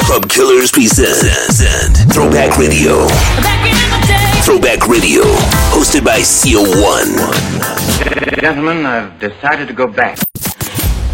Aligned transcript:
Club 0.00 0.28
Killers 0.28 0.70
present 0.70 1.96
Throwback 2.12 2.56
Radio. 2.58 3.06
Throwback 4.44 4.86
Radio, 4.88 5.22
hosted 5.72 6.04
by 6.04 6.20
CO1. 6.20 7.16
Gentlemen, 8.40 8.86
I've 8.86 9.18
decided 9.18 9.68
to 9.68 9.74
go 9.74 9.86
back. 9.86 10.18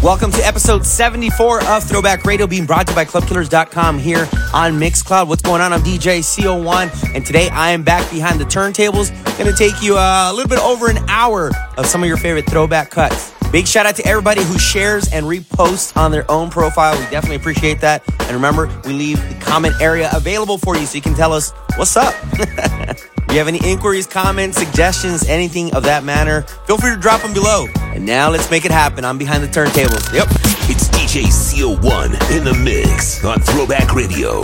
Welcome 0.03 0.31
to 0.33 0.45
episode 0.45 0.85
74 0.85 1.63
of 1.65 1.83
Throwback 1.83 2.25
Radio, 2.25 2.47
being 2.47 2.65
brought 2.65 2.85
to 2.87 2.91
you 2.91 2.95
by 2.95 3.05
ClubKillers.com 3.05 3.97
here 3.97 4.27
on 4.53 4.73
Mixcloud. 4.73 5.27
What's 5.27 5.41
going 5.41 5.61
on? 5.61 5.73
I'm 5.73 5.81
DJ 5.81 6.19
CO1, 6.19 7.15
and 7.15 7.25
today 7.25 7.49
I 7.49 7.71
am 7.71 7.83
back 7.83 8.09
behind 8.11 8.39
the 8.39 8.45
turntables. 8.45 9.09
Going 9.37 9.51
to 9.51 9.57
take 9.57 9.81
you 9.81 9.97
uh, 9.97 10.29
a 10.31 10.33
little 10.33 10.49
bit 10.49 10.59
over 10.59 10.89
an 10.89 10.97
hour 11.09 11.51
of 11.77 11.85
some 11.85 12.03
of 12.03 12.07
your 12.07 12.17
favorite 12.17 12.45
throwback 12.47 12.91
cuts. 12.91 13.34
Big 13.55 13.67
shout 13.69 13.85
out 13.85 13.95
to 13.95 14.05
everybody 14.05 14.43
who 14.43 14.59
shares 14.59 15.07
and 15.13 15.25
reposts 15.25 15.95
on 15.95 16.11
their 16.11 16.29
own 16.29 16.49
profile. 16.49 16.93
We 16.99 17.09
definitely 17.09 17.37
appreciate 17.37 17.79
that. 17.79 18.03
And 18.23 18.31
remember, 18.31 18.67
we 18.83 18.91
leave 18.91 19.29
the 19.29 19.35
comment 19.35 19.75
area 19.79 20.09
available 20.11 20.57
for 20.57 20.75
you 20.75 20.85
so 20.85 20.95
you 20.95 21.01
can 21.01 21.13
tell 21.13 21.31
us 21.31 21.51
what's 21.77 21.95
up. 21.95 22.13
if 22.33 23.09
you 23.29 23.37
have 23.37 23.47
any 23.47 23.61
inquiries, 23.63 24.07
comments, 24.07 24.57
suggestions, 24.57 25.25
anything 25.29 25.73
of 25.73 25.83
that 25.83 26.03
manner, 26.03 26.41
feel 26.67 26.77
free 26.77 26.95
to 26.95 26.99
drop 26.99 27.21
them 27.21 27.33
below. 27.33 27.67
And 27.77 28.05
now 28.05 28.29
let's 28.29 28.51
make 28.51 28.65
it 28.65 28.71
happen. 28.71 29.05
I'm 29.05 29.17
behind 29.17 29.41
the 29.41 29.47
turntables. 29.47 30.13
Yep. 30.13 30.27
It's 30.69 30.89
DJ 30.89 31.23
CO1 31.23 32.37
in 32.37 32.43
the 32.43 32.55
mix 32.55 33.23
on 33.23 33.39
Throwback 33.39 33.95
Radio. 33.95 34.41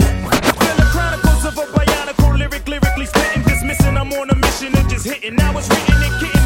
I'm 4.02 4.12
on 4.14 4.30
a 4.30 4.34
mission 4.34 4.74
and 4.74 4.88
just 4.88 5.06
hitting. 5.06 5.36
Now 5.36 5.56
it's 5.58 5.68
written 5.68 6.02
and 6.02 6.20
getting 6.20 6.41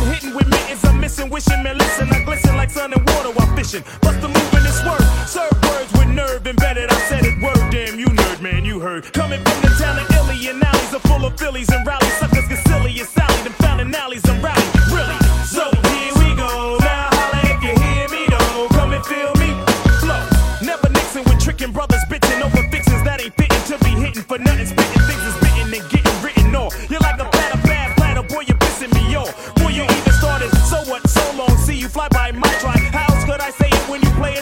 missing, 1.06 1.30
wishing, 1.30 1.62
man, 1.62 1.78
listen. 1.78 2.08
I 2.10 2.24
glisten 2.24 2.56
like 2.56 2.68
sun 2.68 2.92
and 2.92 3.04
water 3.10 3.30
while 3.30 3.54
fishing. 3.54 3.84
Bust 4.02 4.20
the 4.20 4.26
move 4.26 4.52
in 4.58 4.62
this 4.66 4.82
word. 4.82 5.06
Serve 5.24 5.54
words 5.62 5.92
with 5.92 6.08
nerve 6.08 6.44
embedded. 6.44 6.90
I 6.90 6.98
said 7.08 7.24
it 7.24 7.40
word. 7.40 7.62
Damn, 7.70 7.96
you 7.96 8.06
nerd, 8.06 8.40
man, 8.40 8.64
you 8.64 8.80
heard. 8.80 9.12
Coming 9.12 9.40
from 9.46 9.58
the 9.62 9.70
town 9.78 9.96
of 10.02 10.10
Illy 10.18 10.48
and 10.50 10.60
alleys 10.64 10.92
are 10.94 11.04
full 11.06 11.24
of 11.24 11.38
Phillies 11.38 11.70
and 11.70 11.86
rallies. 11.86 12.12
Suckers 12.18 12.48
get 12.48 12.58
silly 12.66 12.98
and 12.98 13.08
Sally. 13.08 13.40
Them 13.44 13.52
found 13.62 13.94
alleys 13.94 14.24
and 14.26 14.42
rally. 14.42 14.66
Really? 14.90 15.18
So 15.46 15.70
here 15.94 16.14
we 16.18 16.34
go. 16.34 16.78
Now 16.82 17.14
holla 17.14 17.40
if 17.54 17.60
you 17.62 17.74
hear 17.86 18.08
me, 18.10 18.22
though. 18.26 18.66
Come 18.74 18.92
and 18.92 19.04
feel 19.06 19.32
me. 19.38 19.54
Flow. 20.02 20.22
Never 20.66 20.90
mixing 20.90 21.22
with 21.22 21.38
tricking 21.38 21.70
brothers, 21.70 22.02
bitching 22.10 22.42
over 22.42 22.62
fixings 22.74 23.04
that 23.06 23.22
ain't 23.22 23.34
fitting 23.38 23.62
to 23.70 23.78
be 23.84 23.92
hitting 24.02 24.26
for 24.26 24.38
nothing. 24.38 24.66
Spitting 24.66 24.95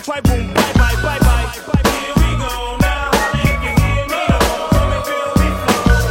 Try 0.04 0.20
boom. 0.20 0.52
Bye 0.52 0.72
bye, 0.74 0.96
bye 1.02 1.18
bye. 1.18 1.48
Here 1.88 2.12
we 2.20 2.36
go. 2.36 2.76
Now 2.76 3.08
holla 3.08 3.40
if 3.40 3.56
you 3.64 3.72
hear 3.72 4.04
me. 4.04 4.20
Come 4.28 4.92
and 4.92 5.04
feel 5.08 5.32
me 5.40 5.48
flow. 5.64 6.04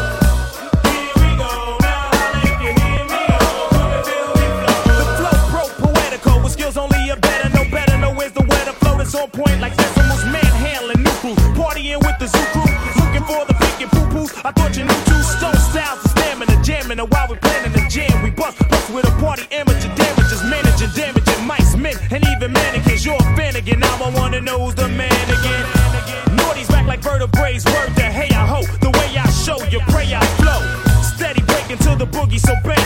Here 0.89 1.13
we 1.22 1.30
go. 1.38 1.77
Now 1.77 2.09
holla 2.09 2.41
if 2.41 2.58
you 2.58 2.73
hear 2.73 3.05
me. 3.05 3.22
Come 3.69 3.94
and 3.94 4.02
feel 4.09 4.30
me 4.33 4.45
flow. 4.58 4.97
The 4.97 5.05
flow 5.22 5.38
pro 5.53 5.63
poetical 5.85 6.41
with 6.41 6.53
skills 6.53 6.75
only 6.77 7.09
a 7.09 7.16
better, 7.17 7.50
no 7.53 7.63
better, 7.69 7.95
no 8.00 8.09
where's 8.16 8.31
the 8.33 8.41
weather 8.50 8.73
flow 8.81 8.97
that's 8.97 9.13
on 9.13 9.30
point 9.30 9.61
like 9.61 9.75
Sesamo's 9.77 10.25
manhandling 10.25 11.03
new 11.03 11.13
crew, 11.22 11.35
partying 11.53 12.00
with 12.02 12.17
the 12.17 12.25
zoo 12.25 12.45
crew, 12.50 12.66
looking 12.97 13.23
for 13.30 13.45
the 13.45 13.53
pink 13.61 13.81
and 13.85 13.91
poo 13.91 14.05
poos. 14.09 14.33
I 14.44 14.52
thought 14.52 14.75
you 14.75 14.85
knew 14.85 15.02
two 15.05 15.22
stone 15.22 15.53
styles 15.69 16.03
of 16.03 16.09
stamina, 16.11 16.57
jamming, 16.63 17.00
and 17.00 17.09
while 17.13 17.28
we 17.30 17.38
again, 23.64 23.80
now 23.80 23.97
I 24.03 24.09
wanna 24.09 24.42
know 24.42 24.59
who's 24.59 24.75
the 24.75 24.88
man 24.89 25.23
again. 25.30 26.36
Naughty's 26.36 26.67
back 26.67 26.86
like 26.86 27.00
vertebrae, 27.00 27.53
word 27.66 27.95
to 27.95 28.03
hey 28.03 28.30
I 28.36 28.45
ho, 28.45 28.61
the 28.81 28.92
way 28.92 29.17
I 29.17 29.30
show 29.31 29.64
you 29.72 29.80
pray 29.88 30.14
I 30.14 30.22
flow. 30.39 30.61
Steady 31.02 31.42
breaking 31.44 31.78
to 31.78 31.95
the 31.95 32.06
boogie, 32.06 32.39
so 32.39 32.53
bang 32.64 32.82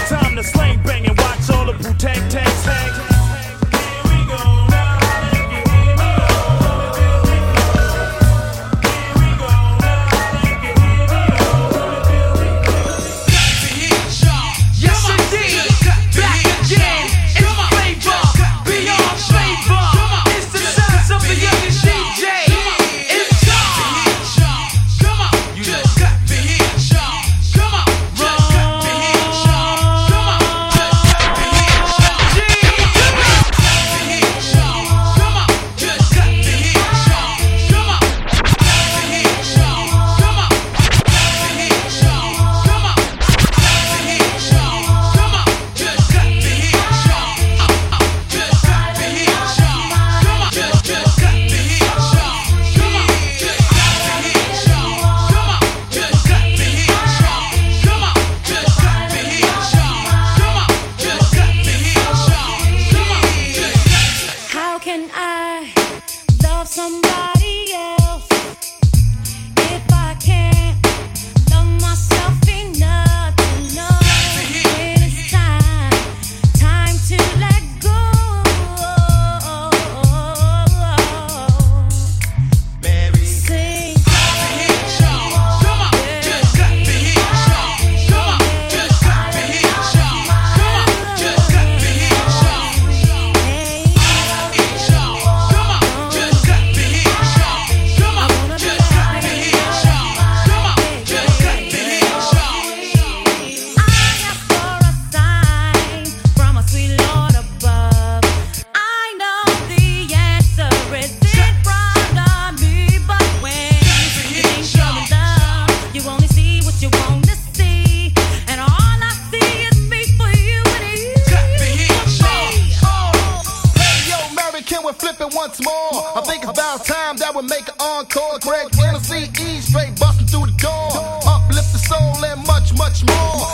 once 125.38 125.64
more? 125.64 125.94
I 126.18 126.22
think 126.26 126.44
it's 126.44 126.52
about 126.52 126.84
time 126.84 127.16
that 127.18 127.34
we 127.36 127.44
make 127.44 127.68
an 127.70 127.78
encore. 127.80 128.40
Greg 128.42 128.72
Tennessee 128.72 129.30
E 129.30 129.62
straight 129.62 129.94
busting 130.00 130.28
through 130.28 130.48
the 130.50 130.58
door. 130.58 130.90
Uplift 131.30 131.72
the 131.72 131.82
soul 131.86 132.26
and 132.26 132.42
much, 132.48 132.74
much 132.74 133.06
more. 133.06 133.47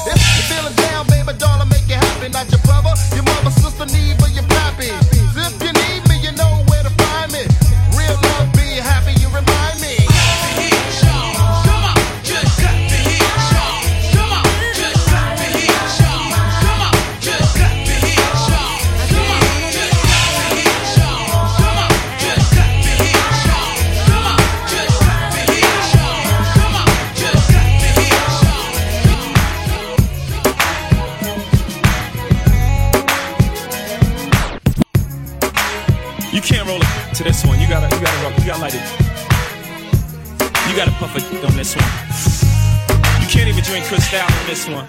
Drink 43.74 43.88
Cristal 43.88 44.22
on 44.22 44.46
this 44.46 44.70
one. 44.70 44.88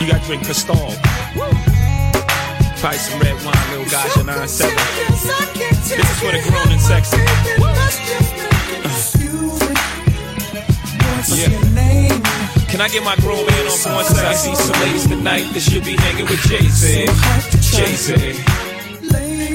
You 0.00 0.06
gotta 0.08 0.24
drink 0.24 0.42
Cristal. 0.46 0.74
Probably 2.80 2.96
some 2.96 3.20
red 3.20 3.36
wine, 3.44 3.66
little 3.76 3.84
gotcha 3.92 4.24
9-7. 4.24 4.72
This 5.84 6.00
is 6.00 6.18
for 6.18 6.32
the 6.32 6.40
grown 6.48 6.72
and 6.72 6.80
sexy. 6.80 7.18
Yeah. 11.36 11.50
Can 12.70 12.80
I 12.80 12.88
get 12.88 13.04
my 13.04 13.16
grown 13.16 13.44
man 13.44 13.66
on 13.66 13.76
for 13.76 13.92
one 13.92 14.04
second? 14.06 14.26
I 14.26 14.32
see 14.32 14.54
some 14.54 14.80
ladies 14.80 15.06
tonight 15.06 15.52
that 15.52 15.60
should 15.60 15.84
be 15.84 15.96
hanging 15.96 16.24
with 16.24 16.40
Jay-Z. 16.48 17.04
Jay-Z. 17.76 18.14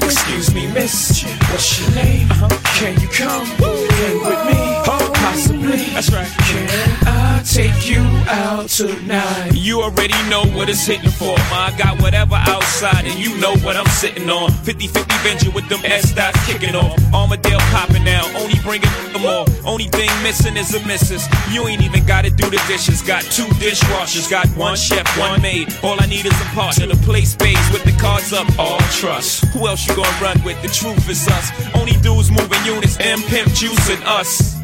Excuse 0.06 0.54
me, 0.54 0.68
miss, 0.72 1.24
what's 1.50 1.80
your 1.82 1.90
name? 1.96 2.30
Uh-huh. 2.30 2.50
Can 2.78 2.94
you 3.02 3.08
come 3.08 3.46
hang 3.48 4.20
with 4.22 4.46
me? 4.46 4.58
Possibly. 4.86 5.78
That's 5.96 6.12
right. 6.12 6.28
Can 6.28 7.05
take 7.46 7.88
you 7.90 8.02
out 8.28 8.68
tonight? 8.70 9.52
You 9.54 9.82
already 9.82 10.18
know 10.30 10.44
what 10.58 10.70
it's 10.70 10.86
hitting 10.86 11.12
for. 11.12 11.38
Ma, 11.50 11.70
I 11.70 11.76
got 11.78 12.02
whatever 12.02 12.36
outside, 12.36 13.06
and 13.06 13.18
you 13.20 13.38
know 13.38 13.56
what 13.58 13.78
I'm 13.78 13.86
sitting 13.88 14.30
on. 14.30 14.52
50 14.52 14.88
50 14.88 15.16
venture 15.24 15.52
with 15.52 15.68
them 15.70 15.80
S 15.84 16.14
dots 16.14 16.44
kicking 16.46 16.76
off. 16.76 16.98
Armadale 17.14 17.60
popping 17.72 18.04
now, 18.04 18.26
only 18.40 18.60
bringing 18.64 18.90
them 19.14 19.22
more. 19.22 19.46
Only 19.64 19.86
thing 19.86 20.10
missing 20.24 20.58
is 20.58 20.74
a 20.74 20.86
missus. 20.88 21.28
You 21.52 21.68
ain't 21.68 21.84
even 21.84 22.06
gotta 22.06 22.32
do 22.32 22.50
the 22.50 22.62
dishes. 22.68 23.02
Got 23.02 23.24
two 23.24 23.48
dishwashers, 23.62 24.30
got 24.30 24.48
one 24.58 24.76
chef, 24.76 25.06
one 25.18 25.42
maid. 25.42 25.74
All 25.84 25.98
I 26.00 26.08
need 26.08 26.26
is 26.26 26.42
a 26.42 26.50
partner 26.56 26.88
to 26.88 26.98
play 26.98 27.26
spades 27.26 27.70
with 27.72 27.84
the 27.84 27.94
cards 28.02 28.34
up. 28.34 28.48
All 28.58 28.80
trust. 28.92 29.46
Who 29.54 29.68
else 29.68 29.88
you 29.88 29.96
gonna 29.96 30.18
run 30.22 30.42
with? 30.44 30.62
The 30.62 30.70
truth 30.70 31.08
is 31.10 31.28
us. 31.28 31.52
Only 31.76 31.94
dudes 32.02 32.32
moving 32.32 32.64
units, 32.66 32.98
M 33.00 33.22
Pimp 33.24 33.50
juicing 33.50 34.04
us. 34.06 34.55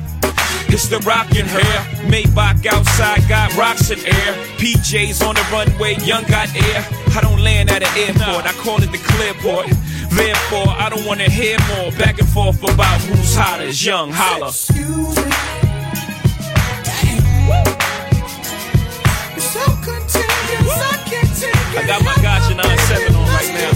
It's 0.74 0.88
the 0.88 1.00
rockin' 1.00 1.46
hair. 1.46 1.80
Maybach 2.08 2.66
outside 2.66 3.28
got 3.28 3.54
rocks 3.58 3.92
in 3.92 4.00
air. 4.00 4.34
PJs 4.56 5.22
on 5.28 5.36
the 5.36 5.46
runway, 5.52 5.96
young 6.06 6.24
got 6.24 6.48
air. 6.56 6.88
I 7.14 7.20
don't 7.20 7.42
land 7.42 7.70
at 7.70 7.84
an 7.84 7.92
airport, 7.98 8.46
I 8.46 8.54
call 8.64 8.82
it 8.82 8.90
the 8.90 8.98
clearport. 8.98 9.68
Therefore, 10.12 10.70
I 10.70 10.90
don't 10.90 11.06
wanna 11.06 11.30
hear 11.30 11.58
more 11.76 11.92
back 12.00 12.20
and 12.20 12.30
forth 12.30 12.64
about 12.64 13.02
who's 13.02 13.36
hotter. 13.36 13.70
Young 13.70 14.12
Hova. 14.14 14.48
I 21.74 21.86
got 21.86 22.04
my 22.04 22.16
gotcha 22.22 22.54
9-7 22.56 23.16
on 23.16 23.28
right 23.28 23.54
now. 23.60 23.72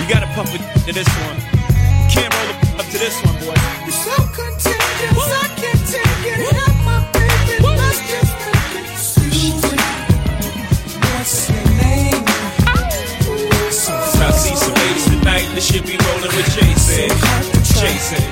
You 0.00 0.08
gotta 0.08 0.26
pump 0.34 0.54
it 0.54 0.62
to 0.86 0.92
this 0.92 1.08
one. 1.26 1.40
Can't 2.08 2.32
roll 2.32 2.48
it 2.50 2.78
up 2.78 2.86
to 2.86 2.98
this 2.98 3.20
one, 3.24 3.34
boy. 3.40 3.75
Should 15.66 15.84
be 15.84 15.96
rolling 15.96 16.36
with 16.36 16.46
Jason. 16.54 17.08
Jason. 17.74 18.22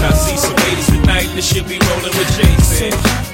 I 0.00 0.12
see 0.14 0.36
some 0.38 0.56
ladies 0.56 0.86
tonight 0.86 1.28
that 1.34 1.42
should 1.44 1.68
be 1.68 1.78
rolling 1.78 2.16
with 2.16 2.28
Jason. 2.38 2.90
Jason. 2.90 3.31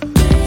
Bye. 0.00 0.39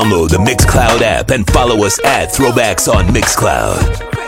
Download 0.00 0.30
the 0.30 0.38
Mixcloud 0.38 1.02
app 1.02 1.30
and 1.30 1.46
follow 1.50 1.84
us 1.84 2.02
at 2.06 2.30
Throwbacks 2.30 2.90
on 2.90 3.04
Mixcloud. 3.08 4.19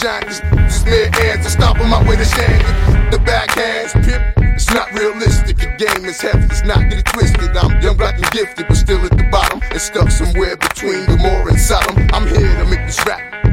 Johnny's, 0.00 0.40
just 0.68 0.86
mere 0.86 1.10
hands 1.12 1.44
to 1.44 1.50
stop 1.50 1.80
on 1.80 1.88
my 1.88 2.02
way 2.08 2.16
to 2.16 2.24
Shandy. 2.24 2.64
The 3.10 3.18
backhands, 3.18 3.92
pip, 4.04 4.22
it's 4.38 4.72
not 4.72 4.92
realistic. 4.92 5.56
The 5.56 5.72
game 5.78 6.04
is 6.04 6.20
heavy, 6.20 6.44
it's 6.44 6.62
not 6.64 6.80
get 6.90 6.98
it 6.98 7.06
twisted. 7.06 7.56
I'm 7.56 7.80
young, 7.80 7.96
black, 7.96 8.16
and 8.16 8.30
gifted, 8.30 8.68
but 8.68 8.76
still 8.76 9.04
at 9.04 9.16
the 9.16 9.28
bottom. 9.30 9.60
And 9.70 9.80
stuck 9.80 10.10
somewhere 10.10 10.56
between 10.56 11.06
the 11.06 11.16
more 11.16 11.48
and 11.48 11.58
Sodom. 11.58 11.96
I'm 12.12 12.26
here 12.26 12.56
to 12.56 12.64
make 12.64 12.86
this 12.86 13.04
rap 13.06 13.45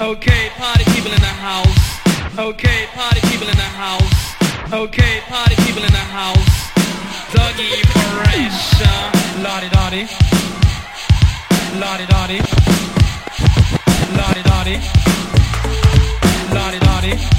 Okay, 0.00 0.48
party 0.56 0.84
people 0.92 1.10
in 1.10 1.20
the 1.20 1.26
house. 1.26 1.98
Okay, 2.38 2.86
party 2.94 3.20
people 3.22 3.48
in 3.48 3.56
the 3.56 3.62
house. 3.62 4.72
Okay, 4.72 5.20
party 5.26 5.56
people 5.66 5.82
in 5.82 5.90
the 5.90 5.98
house. 5.98 6.70
Dougie 7.32 7.82
Fresh. 8.14 8.80
La 9.42 9.58
Di 9.58 9.68
Da 9.68 9.90
Di. 9.90 10.06
Lottie 11.80 12.06
Dottie. 12.06 12.40
La 14.14 14.32
Di 14.34 14.42
Da 14.42 14.62
Di. 14.62 14.80
Lottie 16.52 16.78
Dottie. 16.78 17.37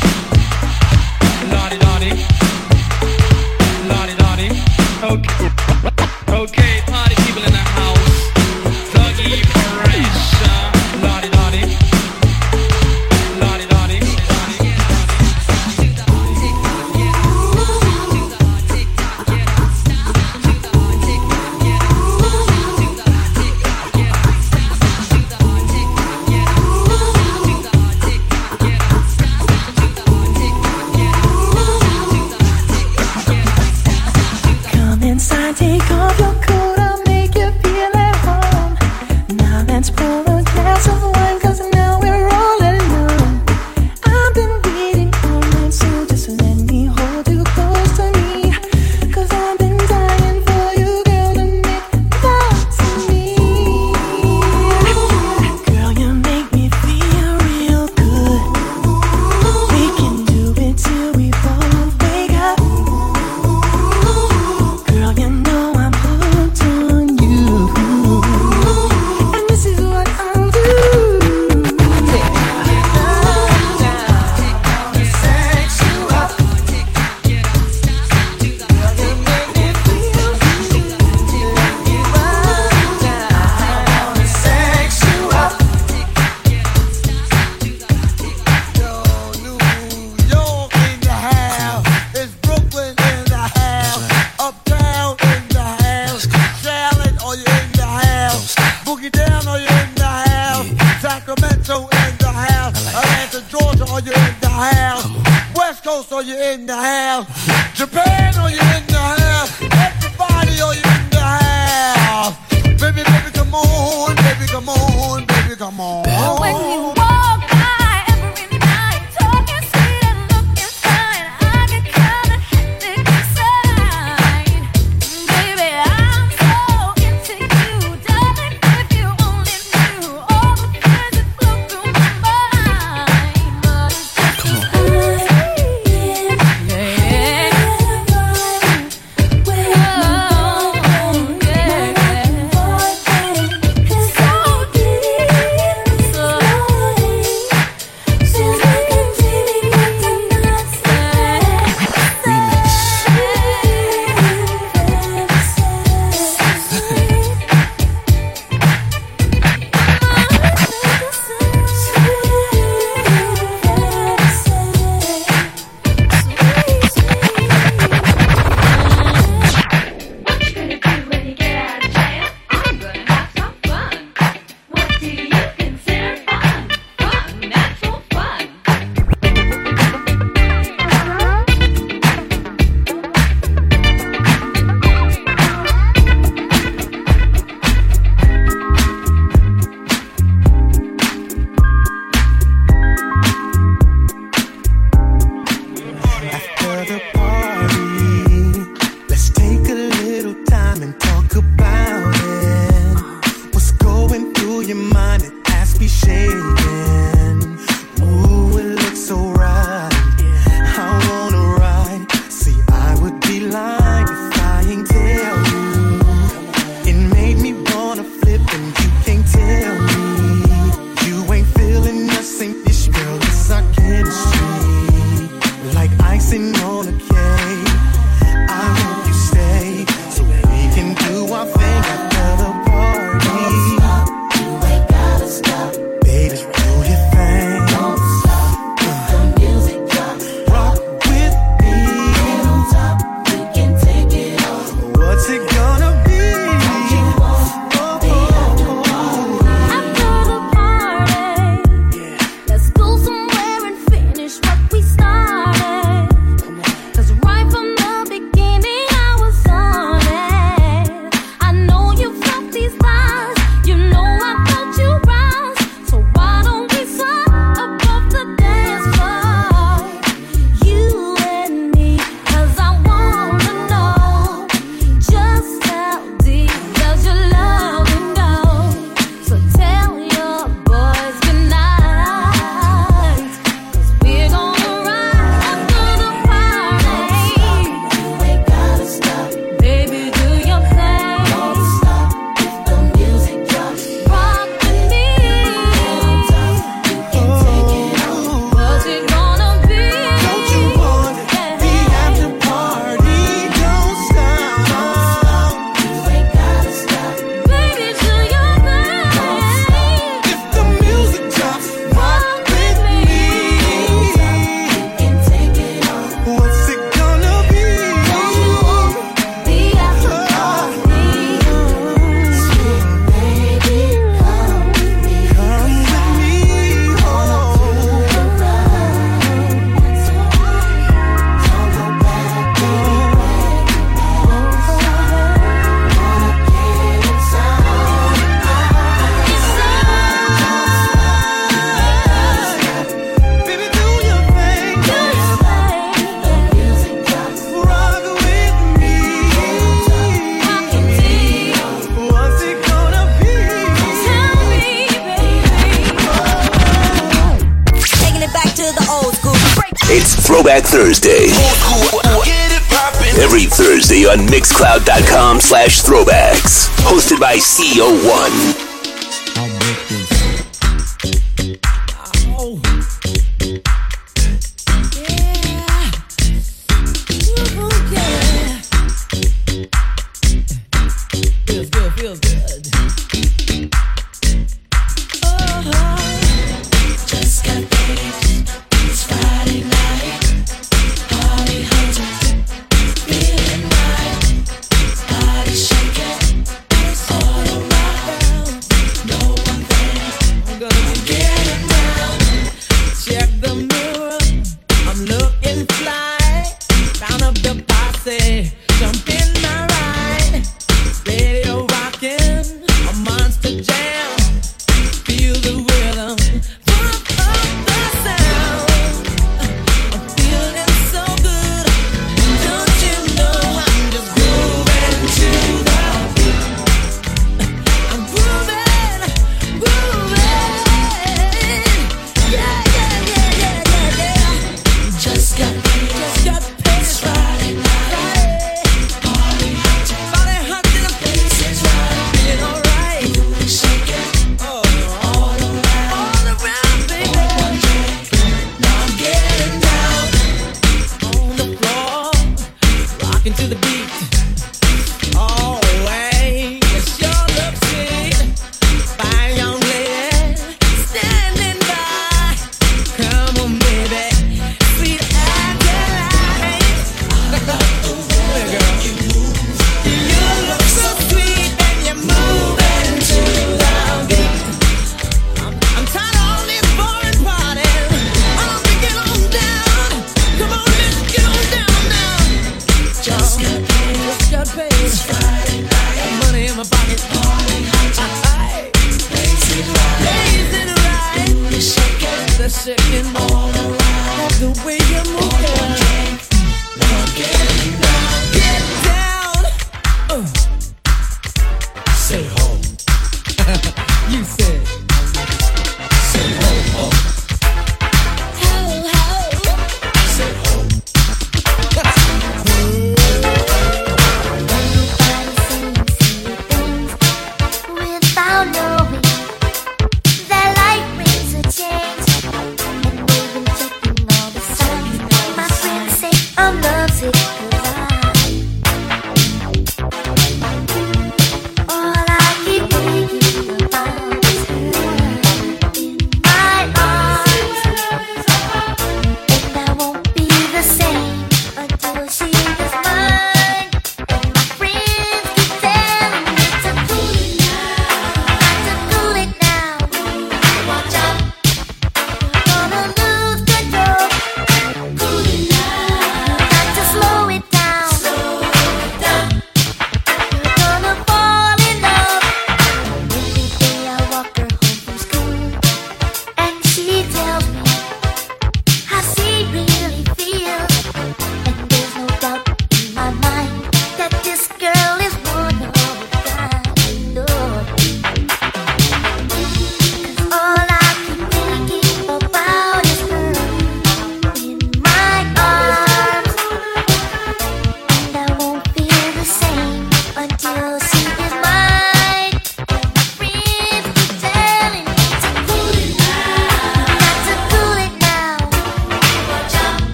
Radio 367.70 367.86
1. 367.86 368.19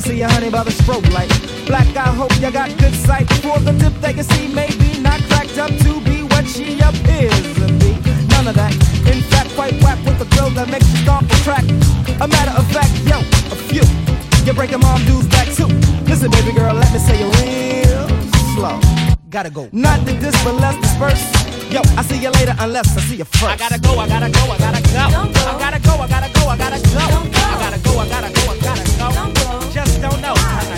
can 0.00 0.10
see 0.10 0.22
a 0.22 0.28
honey 0.28 0.50
by 0.50 0.62
the 0.62 0.70
strobe 0.70 1.10
light. 1.12 1.28
Black, 1.66 1.88
I 1.96 2.08
hope 2.14 2.30
you 2.38 2.50
got 2.52 2.70
good 2.78 2.94
sight. 2.94 3.26
For 3.42 3.58
the 3.58 3.72
tip 3.82 3.92
they 4.00 4.12
can 4.12 4.22
see, 4.22 4.46
maybe 4.46 5.00
not 5.00 5.20
cracked 5.26 5.58
up 5.58 5.70
to 5.82 6.00
be 6.02 6.22
what 6.22 6.46
she 6.46 6.78
appears 6.78 7.42
to 7.58 7.66
be. 7.82 7.98
None 8.30 8.46
of 8.46 8.54
that. 8.54 8.72
In 9.10 9.18
fact, 9.26 9.50
quite 9.56 9.74
whack 9.82 9.98
with 10.06 10.18
the 10.22 10.28
girl 10.36 10.50
that 10.50 10.70
makes 10.70 10.86
you 10.92 10.98
stomp 11.02 11.26
a 11.26 11.36
track. 11.42 11.64
A 12.22 12.28
matter 12.28 12.54
of 12.54 12.66
fact, 12.70 12.94
yo, 13.10 13.18
a 13.50 13.56
few. 13.70 13.82
You're 14.46 14.54
breaking 14.54 14.80
mom 14.80 15.02
dudes 15.04 15.26
back 15.26 15.48
too. 15.50 15.66
Listen, 16.06 16.30
baby 16.30 16.52
girl, 16.52 16.74
let 16.74 16.92
me 16.92 17.00
say 17.00 17.18
it 17.18 17.30
real 17.42 18.06
slow. 18.54 18.78
Gotta 19.30 19.50
go. 19.50 19.68
Not 19.72 20.04
the 20.06 20.12
this, 20.12 20.36
but 20.44 20.54
let's 20.62 20.78
disperse. 20.78 21.26
Yo, 21.74 21.82
I 21.98 22.02
see 22.06 22.22
you 22.22 22.30
later 22.38 22.54
unless 22.60 22.86
I 22.96 23.00
see 23.00 23.16
you 23.16 23.24
first. 23.24 23.50
I 23.50 23.56
gotta 23.56 23.80
go, 23.80 23.98
I 23.98 24.06
gotta 24.06 24.30
go, 24.30 24.42
I 24.46 24.58
gotta 24.58 24.82
go. 24.94 25.02
go. 25.34 25.42
I 25.42 25.58
gotta 25.58 25.80
go, 25.82 25.94
I 25.98 26.06
gotta 26.06 26.30
go, 26.38 26.42
I 26.46 26.56
gotta 26.56 26.78
go. 26.86 27.02
go. 27.26 27.42
I 27.42 27.56
gotta 27.66 27.78
go, 27.82 27.98
I 27.98 28.08
gotta 28.08 28.30
go, 28.30 28.42
I 28.46 28.58
gotta 28.62 29.34
go 29.34 29.37
don't 30.00 30.20
know. 30.20 30.77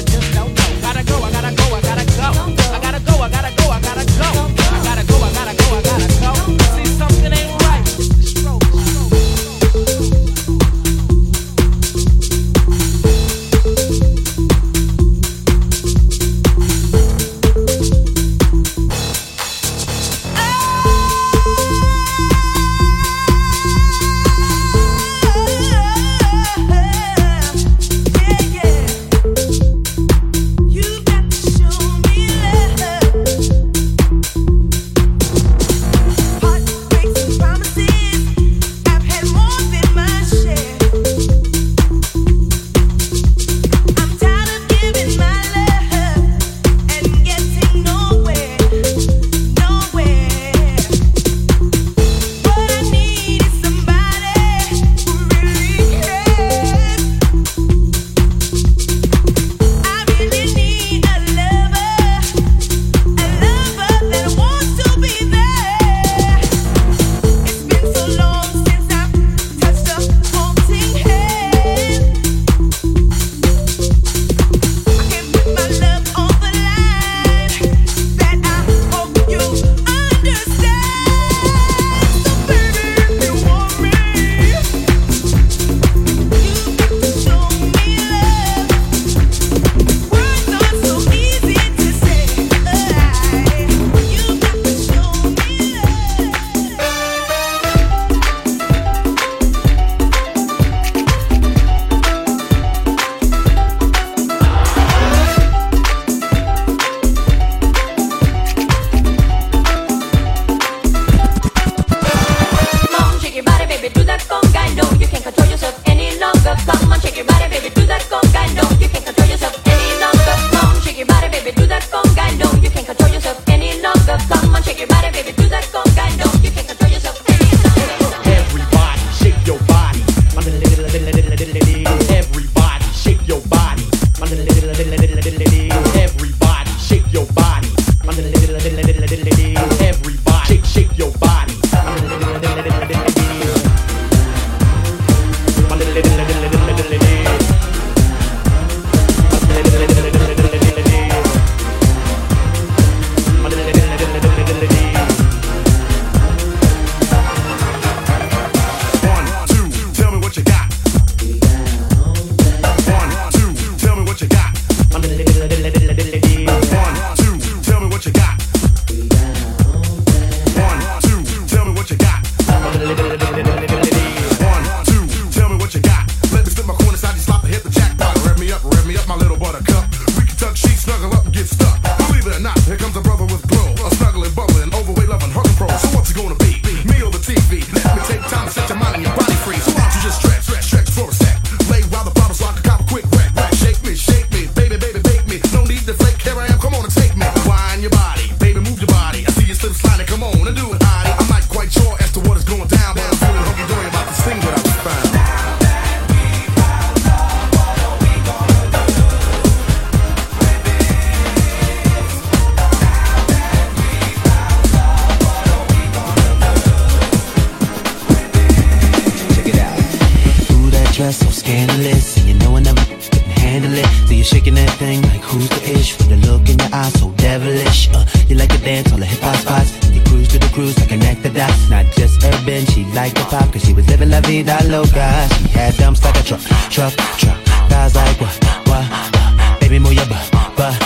dress 221.00 221.16
so 221.16 221.30
scandalous 221.30 222.18
And 222.18 222.28
you 222.28 222.34
know 222.34 222.56
I 222.56 222.60
never 222.60 222.84
can 222.84 223.00
handle 223.40 223.72
it. 223.72 223.88
So 224.06 224.12
you're 224.12 224.24
shaking 224.24 224.54
that 224.56 224.70
thing 224.76 225.00
like 225.02 225.22
who's 225.22 225.48
the 225.48 225.60
ish? 225.78 225.96
With 225.96 226.10
the 226.12 226.20
look 226.28 226.44
in 226.50 226.58
your 226.58 226.72
eyes 226.72 226.92
so 227.00 227.10
devilish 227.16 227.88
uh, 227.94 228.04
You 228.28 228.36
like 228.36 228.50
to 228.50 228.58
dance 228.58 228.92
on 228.92 229.00
the 229.00 229.06
hip-hop 229.06 229.36
spots 229.36 229.70
And 229.86 229.94
you 229.96 230.02
cruise 230.04 230.28
to 230.28 230.38
the 230.38 230.50
cruise 230.52 230.78
like 230.78 230.92
an 230.92 231.02
act 231.02 231.22
the 231.22 231.30
dots 231.30 231.70
Not 231.70 231.86
just 231.96 232.22
urban, 232.22 232.66
she 232.66 232.84
liked 232.92 233.16
the 233.16 233.24
pop 233.32 233.50
Cause 233.52 233.64
she 233.64 233.72
was 233.72 233.86
living 233.88 234.10
la 234.10 234.20
vida 234.20 234.58
loca. 234.68 235.08
She 235.36 235.48
had 235.56 235.74
dumps 235.76 236.04
like 236.04 236.20
a 236.20 236.22
truck, 236.22 236.42
truck, 236.74 236.92
truck. 237.16 237.38
Thighs 237.70 237.94
like 237.96 238.20
what, 238.20 238.36
what, 238.68 238.84
what 238.92 239.60
Baby 239.60 239.78
move 239.78 239.94
your 239.94 240.06
butt, 240.06 240.28
butt, 240.32 240.52
butt. 240.56 240.76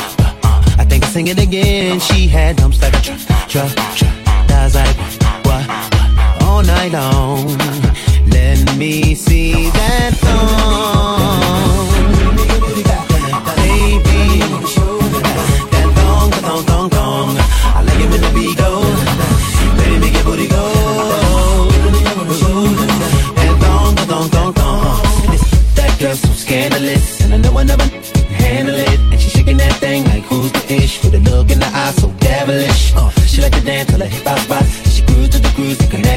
Uh, 0.47 0.83
I 0.83 0.85
think 0.85 1.03
I 1.03 1.09
sing 1.09 1.27
it 1.27 1.41
again. 1.41 1.99
She 1.99 2.29
had 2.29 2.57
dumps 2.57 2.81
like 2.81 2.95
a 2.95 3.03
truck, 3.03 3.19
truck, 3.51 3.73
truck. 3.99 4.15
Thighs 4.47 4.75
like 4.77 4.97
what, 4.97 5.13
what, 5.47 5.65
what 5.67 6.43
All 6.47 6.63
night 6.63 6.93
long. 6.93 7.94
Let 8.27 8.77
me 8.77 9.15
see 9.15 9.71
that 9.71 10.15
thong, 10.23 11.45
baby. 13.57 14.41
That 15.71 15.89
thong, 15.97 16.31
thong, 16.31 16.63
thong, 16.65 16.91
thong. 16.91 17.37
I 17.77 17.83
like 17.87 18.01
it 18.01 18.11
when 18.11 18.21
the 18.21 18.31
goes. 18.57 19.01
Baby, 19.79 19.99
make 20.01 20.15
your 20.15 20.25
booty 20.25 20.49
go. 20.49 20.65
That 23.37 23.53
thong, 23.63 23.95
thong, 24.11 24.29
thong, 24.31 24.53
thong. 24.53 25.03
That 25.75 25.97
girl 25.99 26.17
so 26.17 26.33
scandalous, 26.33 27.21
and 27.23 27.35
I 27.35 27.37
know 27.39 27.59
I 27.59 27.65
never 27.65 27.85
handle 28.43 28.77
it. 28.77 29.01
And 29.13 29.21
shaking 29.21 29.59
that 29.59 29.75
thing 29.75 30.05
like 30.05 30.25
who's 30.25 30.53
the 30.53 30.75
ish 30.75 31.03
with 31.03 31.15
a 31.15 31.19
look 31.19 31.51
in 31.51 31.59
the 31.61 31.67
eye 31.67 31.93
so 31.93 32.09
devilish. 32.19 32.93
She 33.27 33.41
like 33.41 33.53
to 33.53 33.61
dance 33.61 33.91
hip 33.91 34.27
hop 34.27 34.84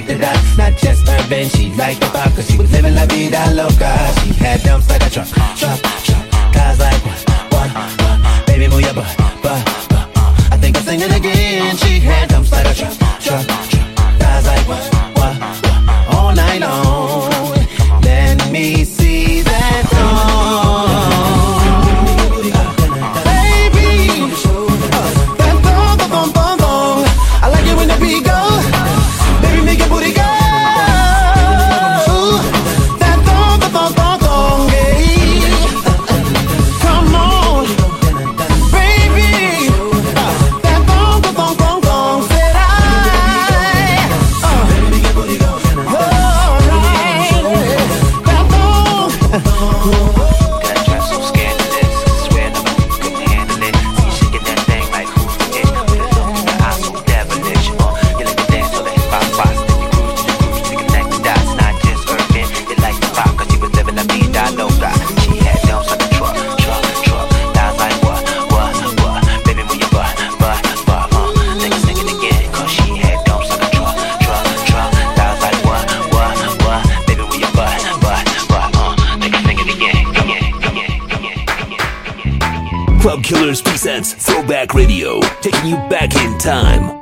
the 0.07 0.57
not 0.57 0.77
just 0.77 1.07
urban. 1.07 1.49
She 1.49 1.73
liked 1.73 1.99
the 1.99 2.07
pop, 2.07 2.33
cause 2.33 2.49
she 2.49 2.57
was 2.57 2.71
living 2.71 2.95
la 2.95 3.05
vida 3.05 3.51
loca. 3.53 3.91
She 4.23 4.33
had 4.33 4.61
dumps 4.63 4.89
like 4.89 5.05
a 5.05 5.09
truck, 5.09 5.27
truck, 5.55 5.81
truck. 6.03 6.16
Killers 83.27 83.61
presents 83.61 84.13
Throwback 84.13 84.73
Radio, 84.73 85.19
taking 85.41 85.65
you 85.65 85.75
back 85.89 86.15
in 86.15 86.37
time. 86.37 86.96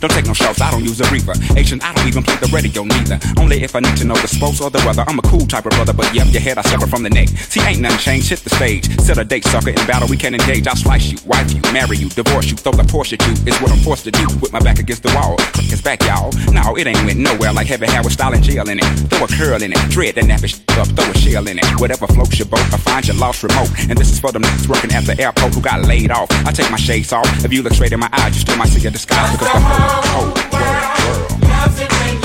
Don't 0.00 0.10
take 0.10 0.26
no 0.26 0.32
shots, 0.32 0.60
I 0.60 0.70
don't 0.70 0.84
use 0.84 1.00
a 1.00 1.10
reaper. 1.10 1.32
Asian, 1.56 1.80
I 1.80 1.92
don't 1.92 1.97
the 2.40 2.50
radio 2.54 2.84
neither. 2.84 3.18
Only 3.40 3.62
if 3.62 3.74
I 3.74 3.80
need 3.80 3.96
to 3.98 4.04
know 4.04 4.16
the 4.16 4.28
sports 4.28 4.60
or 4.60 4.70
the 4.70 4.82
weather. 4.86 5.04
I'm 5.06 5.18
a 5.18 5.22
cool 5.22 5.46
type 5.46 5.66
of 5.66 5.72
brother, 5.72 5.92
but 5.92 6.12
yep, 6.14 6.26
your 6.32 6.42
head 6.42 6.58
I 6.58 6.62
separate 6.62 6.90
from 6.90 7.02
the 7.02 7.10
neck. 7.10 7.28
See, 7.28 7.60
ain't 7.60 7.80
nothing 7.80 7.98
changed, 7.98 8.30
hit 8.30 8.40
the 8.40 8.50
stage. 8.50 8.84
Set 9.00 9.18
a 9.18 9.24
date, 9.24 9.44
sucker, 9.44 9.70
in 9.70 9.82
battle 9.86 10.08
we 10.08 10.16
can't 10.16 10.34
engage. 10.34 10.66
I'll 10.66 10.76
slice 10.76 11.10
you, 11.10 11.18
wife 11.26 11.52
you, 11.52 11.60
marry 11.72 11.96
you, 11.96 12.08
divorce 12.10 12.50
you, 12.50 12.56
throw 12.56 12.72
the 12.72 12.84
Porsche 12.84 13.14
at 13.14 13.22
you. 13.26 13.34
It's 13.46 13.60
what 13.60 13.70
I'm 13.72 13.78
forced 13.78 14.04
to 14.04 14.10
do. 14.10 14.26
With 14.40 14.52
my 14.52 14.60
back 14.60 14.78
against 14.78 15.02
the 15.02 15.12
wall, 15.14 15.36
his 15.68 15.82
back, 15.82 16.02
y'all. 16.02 16.32
No, 16.52 16.76
it 16.76 16.86
ain't 16.86 17.04
went 17.04 17.18
nowhere 17.18 17.52
like 17.52 17.66
heavy 17.66 17.86
hair 17.86 18.02
with 18.02 18.12
style 18.12 18.34
and 18.34 18.42
gel 18.42 18.68
in 18.68 18.78
it. 18.78 18.88
Throw 19.10 19.24
a 19.24 19.28
curl 19.28 19.62
in 19.62 19.72
it, 19.72 19.78
dread 19.90 20.14
that 20.16 20.24
nappy 20.24 20.48
up, 20.78 20.88
throw 20.88 21.10
a 21.10 21.14
shell 21.18 21.46
in 21.48 21.58
it. 21.58 21.66
Whatever 21.80 22.06
floats 22.06 22.38
your 22.38 22.48
boat, 22.48 22.64
I 22.72 22.78
find 22.78 23.06
your 23.06 23.16
lost 23.16 23.42
remote. 23.42 23.70
And 23.88 23.98
this 23.98 24.10
is 24.10 24.20
for 24.20 24.32
them 24.32 24.42
niggas 24.42 24.68
working 24.68 24.92
at 24.92 25.04
the 25.04 25.18
airport 25.20 25.54
who 25.54 25.60
got 25.60 25.82
laid 25.82 26.10
off. 26.10 26.28
I 26.46 26.52
take 26.52 26.70
my 26.70 26.78
shades 26.78 27.12
off. 27.12 27.26
If 27.44 27.52
you 27.52 27.62
look 27.62 27.74
straight 27.74 27.92
in 27.92 28.00
my 28.00 28.08
eyes, 28.12 28.34
you 28.34 28.40
still 28.40 28.56
might 28.56 28.68
see 28.68 28.86
a 28.86 28.90
disguise 28.90 29.32
because 29.32 29.52
the 29.52 29.60
whole, 29.60 30.02
whole 30.06 30.32
world, 30.52 31.32
world. 31.32 32.17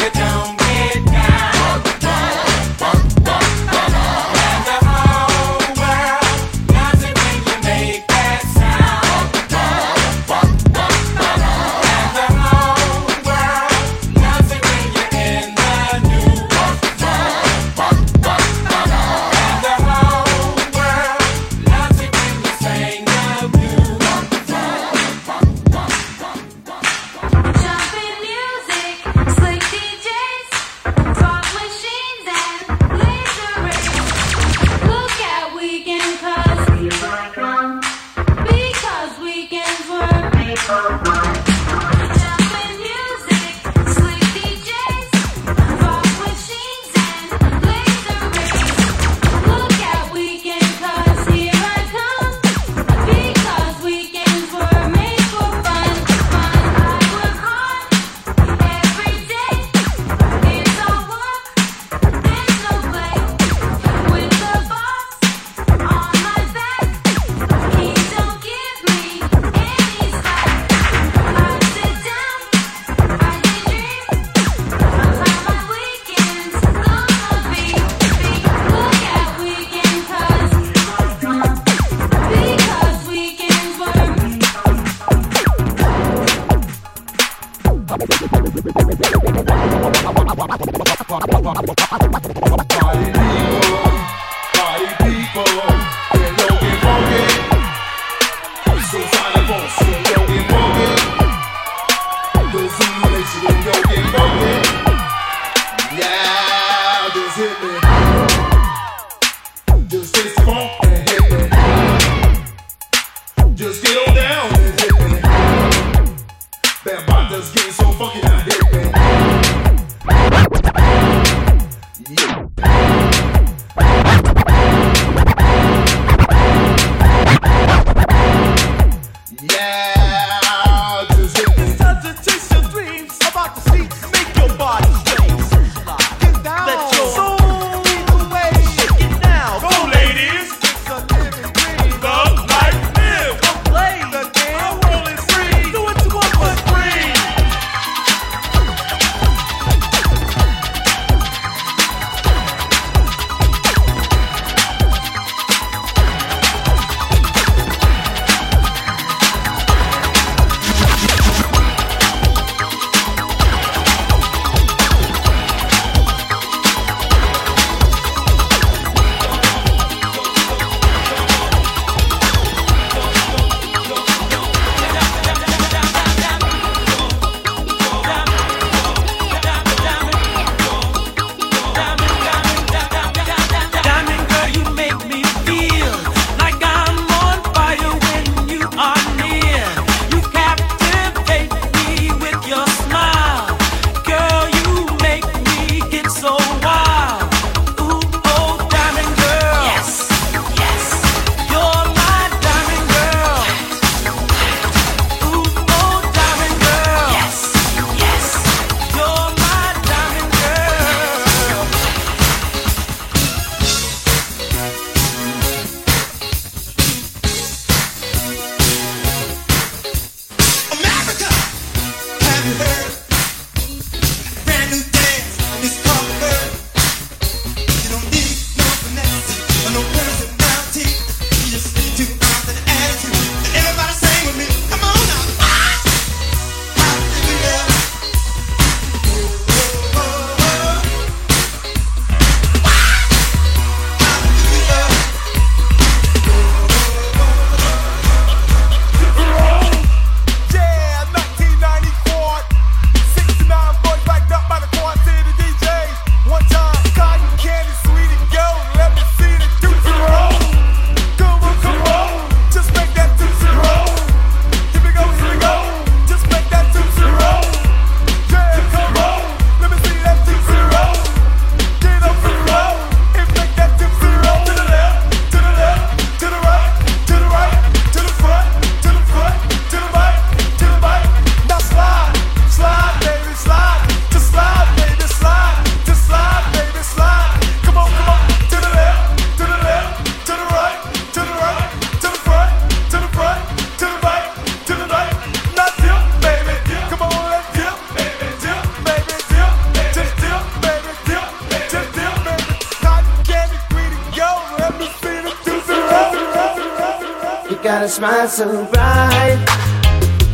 Smile 308.04 308.28
so 308.28 308.66
bright. 308.66 309.40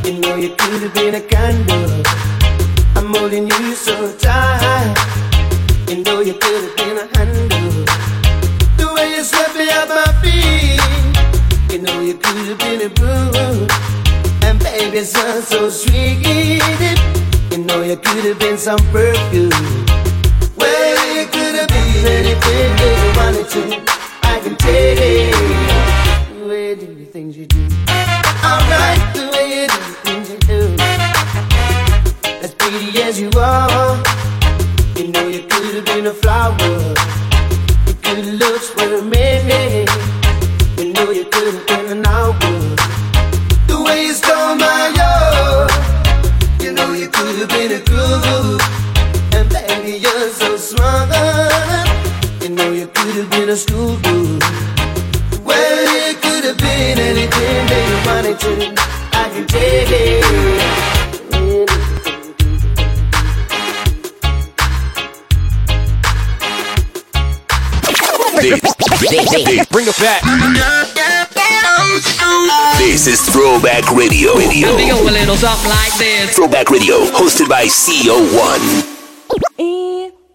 You 0.03 0.13
know 0.21 0.35
you 0.35 0.49
could 0.57 0.81
have 0.81 0.93
been 0.95 1.13
a 1.13 1.21
candle. 1.21 2.01
I'm 2.95 3.13
holding 3.13 3.45
you 3.47 3.75
so 3.75 3.95
tight. 4.17 4.95
You 5.87 6.03
know 6.03 6.19
you 6.21 6.33
could 6.33 6.63
have 6.65 6.75
been 6.77 6.97
a 6.97 7.05
handle. 7.15 7.85
The 8.79 8.87
way 8.95 9.07
you 9.15 9.23
swept 9.23 9.55
me 9.55 9.65
off 9.77 9.89
my 10.01 10.09
feet. 10.21 10.81
You 11.71 11.79
know 11.85 11.99
you 12.01 12.15
could 12.15 12.47
have 12.49 12.57
been 12.57 12.81
a 12.87 12.89
broom. 12.89 13.67
And 14.45 14.57
baby, 14.59 15.03
sounds 15.03 15.47
so 15.47 15.69
sweet. 15.69 16.25
You 17.51 17.59
know 17.65 17.83
you 17.83 17.97
could 17.97 18.25
have 18.29 18.39
been 18.39 18.57
some 18.57 18.81
perfume. 18.91 19.51
Well, 20.57 21.15
you 21.15 21.25
could 21.27 21.53
have 21.59 21.67
been 21.67 22.05
anything 22.17 22.69
you 22.81 22.95
wanted 23.19 23.47
to. 23.53 23.68
Could 53.11 53.23
have 53.23 53.31
been 53.31 53.49
a 53.49 53.55
school 53.55 53.97
boo. 54.03 54.37
Well, 55.43 55.87
it 56.05 56.21
could 56.21 56.43
have 56.43 56.57
been 56.57 56.99
anything 56.99 57.65
that 57.65 57.83
you 57.89 57.97
wanted 58.05 58.39
to. 58.39 58.51
I 59.17 59.29
can 59.33 59.47
take 59.47 59.89
it. 59.89 60.21
Bring 69.71 69.87
it 69.87 69.97
back. 69.97 70.21
This 72.77 73.07
is 73.07 73.21
Throwback 73.21 73.91
Radio. 73.91 74.37
Radio. 74.37 74.77
Big 74.77 74.91
a 74.91 74.95
little 74.95 75.35
something 75.35 75.69
like 75.69 75.97
this. 75.97 76.35
Throwback 76.35 76.69
Radio, 76.69 77.05
hosted 77.05 77.49
by 77.49 77.65
CO1. 77.65 78.98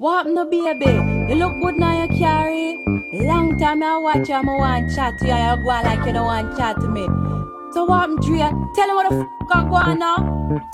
What 0.04 0.26
no 0.26 0.44
baby? 0.44 0.84
You 1.32 1.36
look 1.36 1.62
good 1.62 1.76
now 1.78 2.02
you 2.02 2.08
carry. 2.18 2.76
Long 3.10 3.58
time 3.58 3.82
I 3.82 3.96
watch 3.96 4.28
you, 4.28 4.34
I 4.34 4.42
want 4.42 4.94
chat 4.94 5.18
to 5.20 5.24
you. 5.24 5.32
You 5.32 5.56
go 5.64 5.80
like 5.80 6.04
you 6.04 6.12
don't 6.12 6.26
want 6.26 6.58
chat 6.58 6.76
to 6.76 6.88
me. 6.88 7.08
So 7.72 7.86
what 7.86 8.04
I'm 8.04 8.20
Drea? 8.20 8.52
Tell 8.74 8.86
me 8.86 8.94
what 9.00 9.08
the 9.08 9.24
f 9.24 9.48
I 9.50 9.64
go 9.64 9.76
on 9.76 9.98
now. 9.98 10.16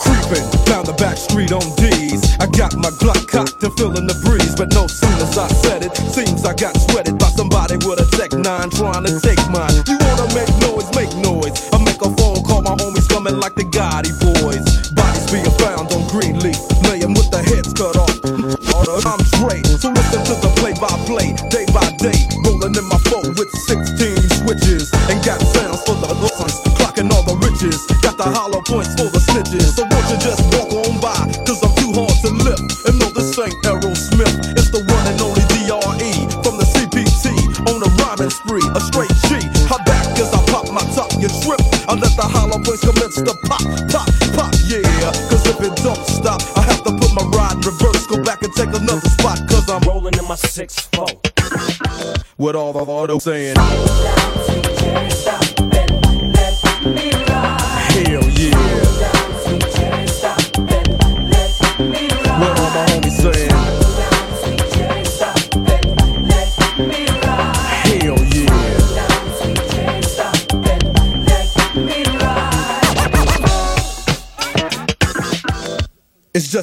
Creeping 0.02 0.50
down 0.66 0.82
the 0.82 0.98
back 0.98 1.16
street 1.16 1.52
on 1.52 1.62
D's. 1.78 2.26
I 2.42 2.50
got 2.50 2.74
my 2.74 2.90
Glock 2.98 3.22
cocked 3.30 3.62
and 3.62 3.72
feeling 3.78 4.10
the 4.10 4.18
breeze, 4.26 4.52
but 4.58 4.74
no 4.74 4.88
sooner 4.88 5.22
as 5.22 5.38
I 5.38 5.46
said 5.62 5.86
it, 5.86 5.94
seems 6.10 6.44
I 6.44 6.52
got 6.52 6.74
sweated 6.90 7.16
by 7.16 7.30
somebody 7.30 7.78
with 7.86 8.02
a 8.02 8.10
Tech 8.18 8.34
9 8.34 8.42
trying 8.42 9.06
to 9.06 9.14
take 9.22 9.38
mine. 9.46 9.78
You 9.86 9.94
wanna 10.10 10.26
make 10.34 10.50
noise, 10.58 10.90
make 10.98 11.14
noise. 11.22 11.54
I 11.70 11.78
make 11.78 12.02
a 12.02 12.10
phone 12.18 12.42
call, 12.42 12.66
my 12.66 12.74
homies 12.74 13.06
coming 13.06 13.38
like 13.38 13.54
the 13.54 13.62
Gotti 13.62 14.10
boys. 14.18 14.90
Bodies 14.90 15.30
being 15.30 15.54
found 15.62 15.79
So 19.40 19.88
listen 19.88 20.20
to 20.28 20.36
the 20.36 20.52
play-by-play, 20.60 21.32
day 21.48 21.64
by 21.72 21.88
day. 21.96 22.28
Rolling 22.44 22.76
in 22.76 22.84
my 22.92 23.00
phone 23.08 23.32
with 23.40 23.48
16 23.48 23.96
switches 24.36 24.92
and 25.08 25.16
got 25.24 25.40
sounds 25.40 25.80
for 25.88 25.96
the 25.96 26.12
listeners, 26.20 26.60
clocking 26.76 27.08
all 27.08 27.24
the 27.24 27.40
riches. 27.40 27.80
Got 28.04 28.18
the 28.18 28.28
hollow 28.28 28.60
points 28.60 28.92
for 29.00 29.08
the 29.08 29.16
snitches. 29.16 29.80
So 29.80 29.88
won't 29.88 30.04
you 30.12 30.20
just 30.20 30.44
walk 30.52 30.69
rolling 50.60 50.68
6-4. 50.68 52.22
With 52.38 52.56
all 52.56 52.72
the 52.72 52.80
auto 52.80 53.18
saying. 53.18 53.56
Hell 58.06 58.24
yeah. 58.30 58.89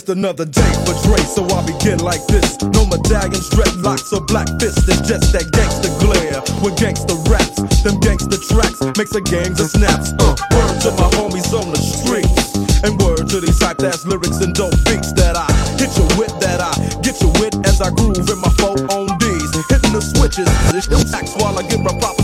Just 0.08 0.18
another 0.18 0.46
day 0.46 0.74
for 0.86 0.96
Dre, 1.04 1.20
so 1.24 1.44
I 1.56 1.66
begin 1.66 2.00
like 2.00 2.26
this. 2.28 2.62
No 2.62 2.86
medallions, 2.86 3.50
dreadlocks, 3.50 4.14
or 4.14 4.22
black 4.26 4.48
fists. 4.60 4.88
It's 4.88 5.08
just 5.08 5.32
that 5.34 5.52
gangster 5.52 5.92
glare 6.00 6.42
with 6.64 6.78
gangster 6.78 7.16
raps. 7.30 7.58
Them 7.84 8.00
gangster 8.00 8.38
tracks 8.38 8.80
makes 8.98 9.16
a 9.16 9.22
gangs 9.22 9.60
of 9.60 9.68
snaps. 9.68 10.14
Uh, 10.20 10.36
word 10.52 10.76
to 10.84 10.92
my 10.96 11.10
homies 11.18 11.52
on 11.52 11.72
the 11.72 11.80
streets. 11.80 12.56
And 12.84 13.00
word 13.02 13.28
to 13.30 13.40
these 13.42 13.60
hype 13.62 13.82
ass 13.82 14.06
lyrics 14.06 14.40
and 14.40 14.54
dope 14.54 14.78
beats 14.86 15.12
that 15.14 15.36
I 15.36 15.48
hit 15.82 15.92
you 15.98 16.08
with, 16.16 16.34
that 16.40 16.62
I 16.62 16.72
get 17.02 17.20
you 17.22 17.30
with 17.42 17.56
as 17.66 17.82
I 17.82 17.90
groove 17.92 18.30
in 18.30 18.40
my 18.40 18.52
four 18.62 18.78
on 18.94 19.08
D's. 19.18 19.50
Hitting 19.68 19.94
the 19.94 20.02
switches, 20.02 20.48
it's 20.72 20.88
the 20.88 21.02
tax 21.10 21.34
while 21.42 21.58
I 21.58 21.64
get 21.68 21.82
my 21.82 21.92
proper 22.00 22.17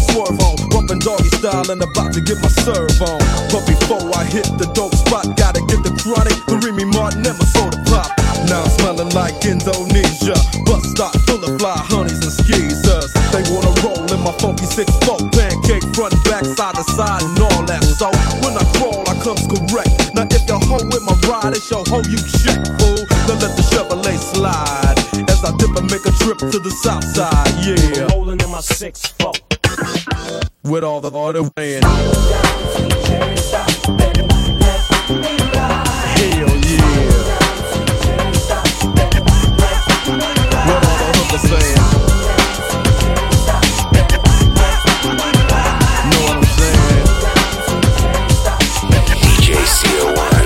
style 1.43 1.75
and 1.75 1.83
about 1.83 2.15
to 2.15 2.21
get 2.23 2.39
my 2.39 2.47
serve 2.47 2.95
on. 3.03 3.19
But 3.51 3.67
before 3.67 3.99
I 4.15 4.23
hit 4.23 4.47
the 4.55 4.63
dope 4.71 4.95
spot, 4.95 5.27
gotta 5.35 5.59
get 5.67 5.83
the 5.83 5.91
chronic, 5.99 6.39
the 6.47 6.55
Remy 6.55 6.87
Martin 6.95 7.27
and 7.27 7.35
my 7.35 7.47
soda 7.51 7.83
pop. 7.83 8.07
Now 8.47 8.63
I'm 8.63 8.71
smelling 8.79 9.11
like 9.11 9.43
Indonesia. 9.43 10.39
Bus 10.63 10.87
stop 10.95 11.11
full 11.27 11.43
of 11.43 11.59
fly 11.59 11.75
honeys 11.91 12.23
and 12.23 12.31
skeezers. 12.31 13.11
They 13.35 13.43
wanna 13.51 13.75
roll 13.83 14.07
in 14.07 14.23
my 14.23 14.31
funky 14.39 14.63
six 14.63 14.87
foot 15.03 15.19
pancake 15.35 15.83
front, 15.91 16.15
back, 16.23 16.47
side 16.47 16.79
to 16.79 16.85
side, 16.95 17.27
and 17.27 17.35
all 17.35 17.59
that. 17.67 17.83
So 17.99 18.07
when 18.39 18.55
I 18.55 18.63
crawl, 18.79 19.03
I 19.03 19.15
comes 19.19 19.43
correct. 19.43 20.15
Now 20.15 20.23
if 20.31 20.47
your 20.47 20.63
hoe 20.63 20.87
with 20.87 21.03
my 21.03 21.15
ride, 21.27 21.59
it's 21.59 21.67
your 21.67 21.83
hoe 21.91 22.07
you 22.07 22.23
check, 22.39 22.63
fool. 22.79 23.03
Then 23.27 23.43
let 23.43 23.51
the 23.59 23.63
Chevrolet 23.67 24.15
slide 24.15 24.95
as 25.27 25.43
I 25.43 25.51
dip 25.59 25.75
and 25.75 25.91
make 25.91 26.07
a 26.07 26.13
trip 26.23 26.39
to 26.39 26.55
the 26.55 26.71
south 26.71 27.03
side. 27.03 27.51
Yeah, 27.67 28.07
rolling 28.15 28.39
in 28.39 28.47
my 28.47 28.63
six 28.63 29.11
foot 29.19 29.42
with 30.63 30.83
all 30.83 31.01
the 31.01 31.11
auto 31.11 31.49
man. 31.57 31.81
Hell 36.15 36.55
yeah. 36.63 36.87
What 40.65 40.81
all 40.87 40.97
the 40.97 41.07
hookers 41.17 41.43
saying? 41.49 41.83
Know 46.09 46.21
what 46.23 46.37
I'm 46.37 46.45
saying? 46.57 47.05
DJ 49.19 49.47
CO1. 49.77 50.45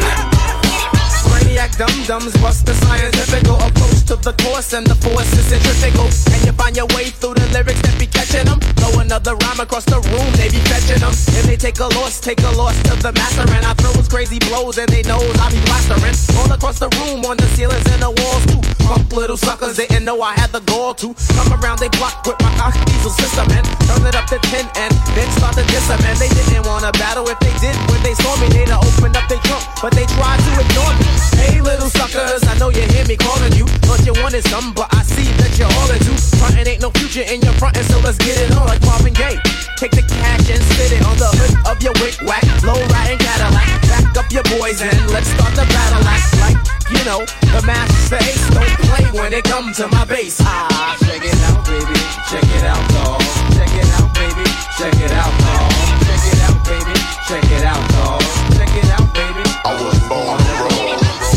Maniac 1.29 1.71
dum 1.77 1.95
dums 2.07 2.33
bust 2.41 2.65
the 2.65 2.73
scientific 2.73 3.43
approach 3.47 3.76
to 4.07 4.15
the 4.15 4.31
course 4.47 4.71
and 4.71 4.87
the 4.87 4.95
force 4.95 5.27
is 5.35 5.51
centrifugal. 5.51 6.07
And 6.31 6.39
you 6.47 6.53
find 6.55 6.75
your 6.75 6.87
way 6.95 7.11
through 7.11 7.35
the 7.35 7.47
lyrics 7.51 7.83
that 7.83 7.99
be 7.99 8.07
catching 8.07 8.47
them. 8.47 8.59
Throw 8.79 9.03
another 9.03 9.35
rhyme 9.43 9.59
across 9.59 9.83
the 9.83 9.99
room, 9.99 10.27
they 10.39 10.47
be 10.47 10.63
fetching 10.71 11.03
them. 11.03 11.11
If 11.11 11.43
they 11.43 11.59
take 11.59 11.79
a 11.83 11.91
loss, 11.99 12.23
take 12.23 12.39
a 12.39 12.51
loss 12.55 12.75
to 12.87 12.95
the 13.03 13.11
master. 13.11 13.43
And 13.43 13.67
I 13.67 13.75
throw 13.75 13.91
those 13.91 14.07
crazy 14.07 14.39
blows 14.47 14.79
and 14.79 14.87
they 14.87 15.03
knows 15.03 15.27
I 15.43 15.51
be 15.51 15.59
blastering. 15.67 16.15
All 16.39 16.47
across 16.47 16.79
the 16.79 16.87
room, 17.03 17.27
on 17.27 17.35
the 17.35 17.47
ceilings 17.51 17.83
and 17.91 17.99
the 17.99 18.11
walls 18.11 18.43
too. 18.47 18.63
Little 19.11 19.35
suckers 19.35 19.75
didn't 19.75 20.05
know 20.05 20.21
I 20.21 20.31
had 20.39 20.55
the 20.55 20.63
gall 20.63 20.95
to 21.03 21.11
come 21.35 21.51
around 21.59 21.79
they 21.83 21.91
block 21.99 22.23
with 22.23 22.39
my 22.39 22.51
ox 22.63 22.79
diesel 22.87 23.11
system 23.11 23.51
and 23.51 23.65
turn 23.91 24.07
it 24.07 24.15
up 24.15 24.29
to 24.31 24.39
10 24.39 24.63
and 24.63 24.91
then 25.19 25.27
start 25.35 25.59
to 25.59 25.65
diss 25.67 25.83
them. 25.91 25.99
And 26.07 26.15
they 26.15 26.31
didn't 26.31 26.63
wanna 26.63 26.95
battle 26.95 27.27
if 27.27 27.39
they 27.43 27.51
did 27.59 27.75
when 27.91 27.99
they 28.07 28.15
saw 28.15 28.39
me. 28.39 28.47
They'd 28.55 28.71
have 28.71 28.87
opened 28.87 29.19
up 29.19 29.27
their 29.27 29.43
trunk, 29.43 29.67
but 29.83 29.91
they 29.91 30.07
tried 30.15 30.39
to 30.39 30.51
ignore 30.63 30.93
me. 30.95 31.07
Hey, 31.35 31.59
little 31.59 31.91
suckers, 31.91 32.47
I 32.47 32.55
know 32.55 32.69
you 32.69 32.87
hear 32.95 33.03
me 33.03 33.17
calling 33.17 33.51
you 33.59 33.67
thought 33.97 34.05
you 34.05 34.21
wanted 34.21 34.43
some, 34.47 34.73
but 34.73 34.87
I 34.93 35.03
see 35.03 35.25
that 35.41 35.57
you're 35.57 35.71
all 35.81 35.91
into 35.91 36.13
frontin'. 36.37 36.67
Ain't 36.67 36.81
no 36.81 36.89
future 36.91 37.25
in 37.25 37.41
your 37.41 37.53
frontin', 37.53 37.83
so 37.83 37.99
let's 37.99 38.17
get 38.17 38.37
it 38.37 38.55
on 38.55 38.67
like 38.67 38.81
Marvin 38.83 39.13
Gaye. 39.13 39.39
Take 39.77 39.91
the 39.91 40.05
cash 40.05 40.49
and 40.49 40.61
spit 40.73 40.97
it 40.97 41.03
on 41.05 41.17
the 41.17 41.29
hood 41.37 41.53
of 41.65 41.81
your 41.81 41.93
wick 42.01 42.17
whack, 42.25 42.43
low 42.63 42.77
riding 42.93 43.17
Cadillac. 43.17 43.67
Back 43.89 44.17
up 44.17 44.29
your 44.31 44.45
boys 44.57 44.81
and 44.81 44.93
let's 45.13 45.29
start 45.29 45.53
the 45.53 45.65
battle. 45.69 46.01
Act 46.05 46.29
like 46.41 46.59
you 46.89 47.01
know 47.05 47.21
the 47.53 47.61
master 47.65 48.17
say 48.17 48.27
don't 48.53 48.75
play 48.89 49.05
when 49.13 49.33
it 49.33 49.43
comes 49.45 49.77
to 49.77 49.87
my 49.89 50.05
bass. 50.05 50.41
Ah, 50.41 50.97
check 51.01 51.21
it 51.21 51.37
out, 51.49 51.61
baby, 51.65 51.97
check 52.29 52.45
it 52.57 52.65
out, 52.65 52.83
dog. 52.93 53.21
Check 53.53 53.71
it 53.73 53.89
out, 53.97 54.09
baby, 54.13 54.45
check 54.77 54.95
it 54.97 55.13
out, 55.13 55.33
dog. 55.45 55.71
Check 56.05 56.23
it 56.25 56.39
out, 56.45 56.57
baby, 56.65 56.95
check 57.27 57.45
it 57.53 57.63
out, 57.65 57.83
dog. 57.93 58.21
Check 58.57 58.73
it 58.73 58.89
out, 58.97 59.07
baby. 59.13 59.45
I 59.65 59.71
was 59.77 59.97
born 60.09 60.39
to 60.41 60.53
roll. 60.65 60.77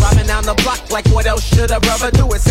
Robbing 0.01 0.27
down 0.27 0.45
the 0.45 0.55
block 0.63 0.81
like 0.91 1.07
what 1.09 1.27
else 1.27 1.45
should 1.45 1.71
a 1.71 1.81
brother 1.81 2.11
do? 2.11 2.27
It's 2.33 2.50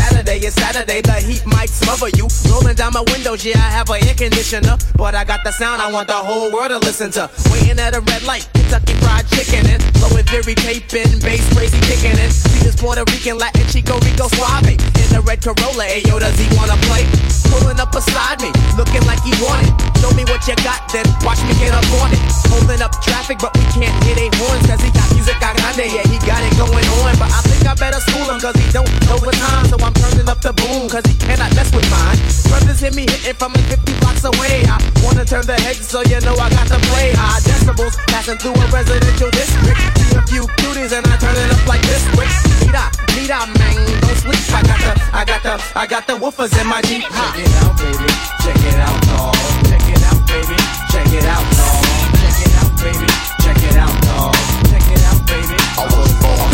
Saturday, 0.51 1.01
the 1.01 1.13
heat 1.13 1.45
might 1.45 1.69
smother 1.69 2.09
you. 2.17 2.27
Rolling 2.49 2.75
down 2.75 2.93
my 2.93 3.03
windows, 3.13 3.45
yeah, 3.45 3.57
I 3.57 3.69
have 3.69 3.89
an 3.89 4.03
air 4.07 4.15
conditioner. 4.15 4.77
But 4.95 5.15
I 5.15 5.23
got 5.23 5.43
the 5.43 5.51
sound 5.51 5.81
I 5.81 5.91
want 5.91 6.07
the 6.07 6.17
whole 6.17 6.51
world 6.51 6.71
to 6.71 6.79
listen 6.79 7.11
to. 7.11 7.29
Waiting 7.51 7.79
at 7.79 7.95
a 7.95 8.01
red 8.01 8.23
light, 8.23 8.47
Kentucky 8.53 8.93
Fried 9.01 9.27
Chicken 9.29 9.65
and 9.67 9.81
blowing 9.99 10.25
very 10.25 10.55
taping, 10.55 11.19
bass 11.19 11.43
crazy 11.53 11.79
kicking 11.81 12.17
in. 12.17 12.31
See 12.31 12.63
this 12.63 12.75
Puerto 12.75 13.03
Rican, 13.11 13.37
Latin, 13.37 13.65
Chico, 13.67 13.99
Rico, 13.99 14.27
Suave. 14.27 14.73
In 14.73 15.09
the 15.13 15.21
red 15.25 15.41
Corolla, 15.41 15.85
ayo, 15.85 16.19
does 16.19 16.37
he 16.39 16.47
wanna 16.57 16.77
play? 16.89 17.05
Pulling 17.49 17.79
up 17.79 17.91
beside 17.91 18.41
me, 18.41 18.51
looking 18.77 19.05
like 19.05 19.21
he 19.23 19.33
wanted. 19.41 19.88
Show 19.99 20.11
me 20.15 20.23
what 20.31 20.41
you 20.47 20.55
got, 20.63 20.83
then 20.91 21.05
watch 21.21 21.43
me 21.43 21.53
get 21.59 21.75
up 21.75 21.85
on 21.99 22.11
it. 22.11 22.19
Holding 22.47 22.81
up 22.81 22.95
traffic, 23.03 23.37
but 23.39 23.51
we 23.55 23.63
can't 23.75 23.93
hear 24.03 24.15
they 24.15 24.31
horns, 24.39 24.65
cause 24.65 24.81
he 24.81 24.89
got 24.91 25.07
music 25.13 25.39
grande, 25.79 25.91
yeah, 25.91 26.03
he 26.07 26.17
got 26.27 26.43
it 26.43 26.53
going 26.59 26.87
on. 26.99 27.15
But 27.19 27.31
I 27.31 27.39
think 27.47 27.63
I 27.67 27.73
better 27.75 27.99
school 28.01 28.27
him, 28.27 28.39
cause 28.39 28.55
he 28.55 28.67
don't 28.71 28.89
know 29.07 29.19
the 29.19 29.31
time. 29.31 29.65
So 29.67 29.77
I'm 29.79 29.93
turning 29.93 30.27
up 30.27 30.41
the 30.41 30.53
boom, 30.53 30.89
cause 30.89 31.05
he 31.05 31.15
cannot 31.15 31.55
mess 31.55 31.71
with 31.71 31.87
mine. 31.91 32.17
Brothers 32.49 32.79
hear 32.79 32.91
me 32.91 33.05
hitting 33.07 33.35
from 33.35 33.53
like 33.53 33.67
50 33.67 33.99
blocks 33.99 34.23
away. 34.23 34.65
I 34.67 34.79
wanna 35.03 35.25
turn 35.25 35.45
the 35.45 35.55
heads, 35.55 35.87
so 35.87 36.01
you 36.03 36.19
know 36.21 36.35
I 36.35 36.49
got 36.49 36.67
to 36.67 36.79
play 36.91 37.11
high 37.15 37.39
decibels. 37.43 37.95
Passing 38.07 38.37
through 38.37 38.55
a 38.55 38.65
residential 38.71 39.29
district. 39.31 39.79
See 39.99 40.15
a 40.17 40.21
few 40.27 40.43
cuties, 40.59 40.91
and 40.91 41.05
I 41.05 41.15
turn 41.17 41.35
it 41.35 41.49
up 41.51 41.63
like 41.67 41.83
this. 41.87 42.03
Quick, 42.15 42.31
need 42.63 42.75
I, 42.75 42.89
need 43.15 43.31
I, 43.31 43.45
man, 43.57 43.77
don't 44.03 44.17
sleep. 44.17 44.41
I 44.51 44.61
got 44.63 44.79
the, 44.79 44.93
I 45.13 45.21
got 45.25 45.41
the, 45.43 45.53
I 45.75 45.85
got 45.87 46.03
the 46.07 46.15
woofers 46.17 46.53
in 46.59 46.67
my 46.67 46.81
Jeep. 46.83 47.03
Check 47.03 47.37
it 47.39 47.51
out, 47.61 47.73
baby. 47.77 48.07
Check 48.43 48.59
it 48.63 48.79
out, 48.79 48.99
dog. 49.07 49.35
Check 49.69 49.88
it 49.89 50.03
out, 50.03 50.19
baby. 50.27 50.57
Check 50.91 51.11
it 51.13 51.25
out, 51.25 51.45
dog. 51.57 51.83
Check 52.21 52.37
it 52.45 52.53
out, 52.61 52.71
baby. 52.79 53.07
Check 53.43 53.61
it 53.69 53.77
out, 53.77 53.95
dog. 54.07 54.35
Check 54.69 54.87
it 54.89 55.03
out, 55.09 55.19
baby. 55.27 55.57
I 55.77 55.83
was 55.89 56.11
born 56.21 56.51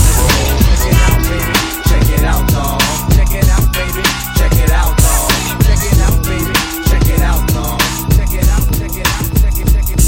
Check 0.65 0.83
it 0.87 0.97
out, 1.05 1.19
baby. 1.29 1.55
Check 1.89 2.09
it 2.15 2.23
out, 2.23 2.43
dog. 2.49 2.81
Check 3.15 3.31
it 3.35 3.47
out, 3.49 3.65
baby. 3.73 4.03
Check 4.37 4.55
it 4.63 4.71
out, 4.71 4.93
dog. 4.97 5.29
Check 5.65 5.83
it 5.83 5.99
out, 6.05 6.17
baby. 6.23 6.53
Check 6.87 7.07
it 7.09 7.21
out, 7.21 7.41
dog. 7.55 7.79
Check 8.15 8.33
it 8.33 8.47
out, 8.49 8.65
check 8.77 8.95
it 8.95 9.07
out, 9.07 9.25
check 9.41 9.57
it, 9.59 9.67
check 9.73 9.87
it. 9.89 9.99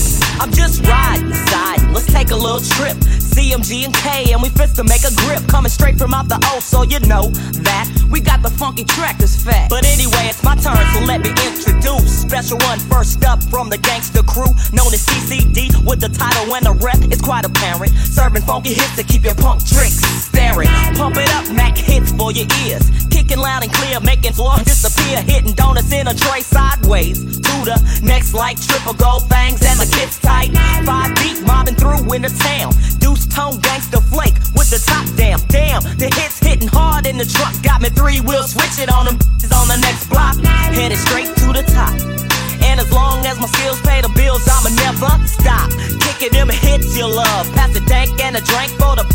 I'm 0.41 0.51
just 0.51 0.85
riding 0.85 1.33
side. 1.33 1.81
Let's 1.91 2.07
take 2.07 2.31
a 2.31 2.35
little 2.35 2.61
trip. 2.61 2.97
CMG 3.37 3.85
and 3.85 3.93
K, 3.93 4.33
and 4.33 4.41
we 4.41 4.49
fit 4.49 4.73
to 4.73 4.83
make 4.83 5.05
a 5.05 5.13
grip. 5.21 5.45
Coming 5.47 5.69
straight 5.69 5.95
from 5.95 6.11
out 6.11 6.27
the 6.27 6.41
O, 6.55 6.59
so 6.59 6.81
you 6.81 6.99
know 7.01 7.29
that 7.61 7.85
we 8.09 8.19
got 8.19 8.41
the 8.41 8.49
funky 8.49 8.83
track 8.83 9.19
that's 9.19 9.37
fat. 9.43 9.69
But 9.69 9.85
anyway, 9.85 10.25
it's 10.25 10.41
my 10.41 10.55
turn, 10.55 10.81
so 10.93 11.05
let 11.05 11.21
me 11.21 11.29
introduce. 11.45 12.25
Special 12.25 12.57
one 12.65 12.79
first 12.89 13.23
up 13.25 13.43
from 13.43 13.69
the 13.69 13.77
gangster 13.77 14.23
crew, 14.23 14.49
known 14.73 14.89
as 14.89 15.05
CCD, 15.05 15.69
with 15.85 16.01
the 16.01 16.09
title 16.09 16.49
and 16.55 16.65
the 16.65 16.73
rep. 16.81 16.97
It's 17.13 17.21
quite 17.21 17.45
apparent. 17.45 17.91
Serving 18.09 18.41
funky 18.41 18.73
hits 18.73 18.95
to 18.95 19.03
keep 19.03 19.23
your 19.23 19.35
punk 19.35 19.61
tricks 19.63 20.01
staring. 20.01 20.69
Pump 20.97 21.17
it 21.17 21.29
up, 21.37 21.45
Mac 21.53 21.77
hits 21.77 22.11
for 22.13 22.31
your 22.31 22.47
ears. 22.65 22.89
Kicking 23.11 23.37
loud 23.37 23.61
and 23.61 23.71
clear, 23.71 23.99
making 23.99 24.33
floor 24.33 24.57
disappear. 24.65 25.21
Hitting 25.21 25.53
donuts 25.53 25.91
in 25.93 26.07
a 26.07 26.13
tray 26.15 26.41
sideways. 26.41 27.21
To 27.21 27.55
the 27.69 27.77
next 28.01 28.33
like 28.33 28.59
triple 28.59 28.93
gold 28.93 29.29
fangs 29.29 29.61
and 29.61 29.77
the 29.77 29.85
kids 29.85 30.17
tight. 30.17 30.49
Five 30.85 31.13
deep 31.21 31.45
mobbing 31.45 31.75
through 31.75 32.11
in 32.13 32.23
the 32.23 32.33
town. 32.33 32.73
Deuce 32.97 33.26
tone 33.37 33.61
gangster 33.61 34.01
flake 34.01 34.33
with 34.57 34.73
the 34.73 34.81
top 34.81 35.05
down. 35.13 35.37
Damn, 35.53 35.85
the 36.01 36.09
hits 36.17 36.41
hitting 36.41 36.67
hard 36.67 37.05
in 37.05 37.21
the 37.21 37.25
truck. 37.25 37.53
Got 37.61 37.85
me 37.85 37.89
three 37.93 38.19
wheel 38.19 38.41
switching 38.41 38.89
on 38.89 39.05
them. 39.05 39.17
Is 39.37 39.53
on 39.53 39.69
the 39.69 39.77
next 39.77 40.09
block. 40.09 40.35
Headed 40.73 40.97
straight 40.97 41.29
to 41.45 41.53
the 41.53 41.61
top. 41.69 41.93
And 42.65 42.81
as 42.81 42.89
long 42.91 43.21
as 43.29 43.37
my 43.39 43.45
skills 43.45 43.79
pay 43.85 44.01
the 44.01 44.09
bills, 44.17 44.41
I'ma 44.49 44.73
never 44.81 45.13
stop. 45.29 45.69
Kicking 46.01 46.33
them 46.33 46.49
hits 46.49 46.97
you 46.97 47.05
love. 47.05 47.45
Pass 47.53 47.71
the 47.77 47.83
dank 47.85 48.09
and 48.25 48.35
a 48.35 48.41
drink 48.41 48.73
for 48.81 48.97
the, 48.97 49.05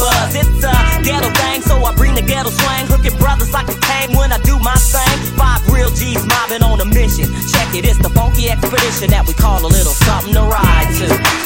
buzz. 0.00 0.34
It's 0.34 0.64
a 0.64 0.72
ghetto 1.04 1.30
thing, 1.44 1.60
so 1.60 1.76
I 1.84 1.94
bring 1.94 2.14
the 2.14 2.24
ghetto 2.24 2.50
swing. 2.50 2.84
Hooking 2.88 3.16
brothers 3.20 3.52
like 3.52 3.68
a 3.68 3.76
tame 3.76 4.16
when 4.16 4.32
I 4.32 4.40
do 4.40 4.58
my 4.58 4.76
thing. 4.76 5.16
Five 5.36 5.60
real 5.68 5.92
G's 5.92 6.24
mobbing 6.24 6.64
on 6.64 6.80
a 6.80 6.88
mission. 6.88 7.28
Check 7.52 7.76
it, 7.76 7.84
it's 7.84 8.00
the 8.00 8.10
funky 8.10 8.48
expedition 8.48 9.12
that 9.12 9.28
we 9.28 9.34
call 9.34 9.60
a 9.60 9.68
little 9.68 9.92
something 9.92 10.32
to 10.32 10.42
ride 10.42 10.88
to. 10.98 11.45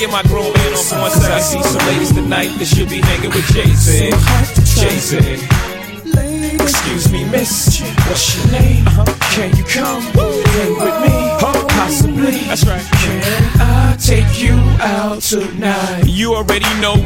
Get 0.00 0.10
my 0.10 0.22
grown 0.22 0.50
man 0.54 0.72
on 0.72 0.84
for 0.84 0.98
one 0.98 1.10
second? 1.10 1.32
I 1.32 1.40
see 1.40 1.62
some 1.62 1.86
ladies 1.86 2.12
tonight 2.12 2.48
that 2.58 2.64
should 2.64 2.88
be 2.88 3.02
hanging 3.02 3.28
with. 3.28 3.44
Jay 3.52 3.68
Z. 3.68 4.08
Excuse 6.56 7.12
me, 7.12 7.24
miss. 7.28 7.82
What's 8.08 8.34
your 8.34 8.46
name? 8.50 8.86
Uh-huh. 8.88 9.04
Can 9.36 9.54
you 9.56 9.64
come 9.64 10.00
hang 10.00 10.74
with 10.80 10.96
me? 11.04 11.12
Possibly. 11.76 12.40
That's 12.48 12.64
right. 12.64 12.82
Can 13.02 13.20
I 13.60 13.96
take 14.00 14.40
you 14.40 14.56
out 14.80 15.20
tonight? 15.20 15.79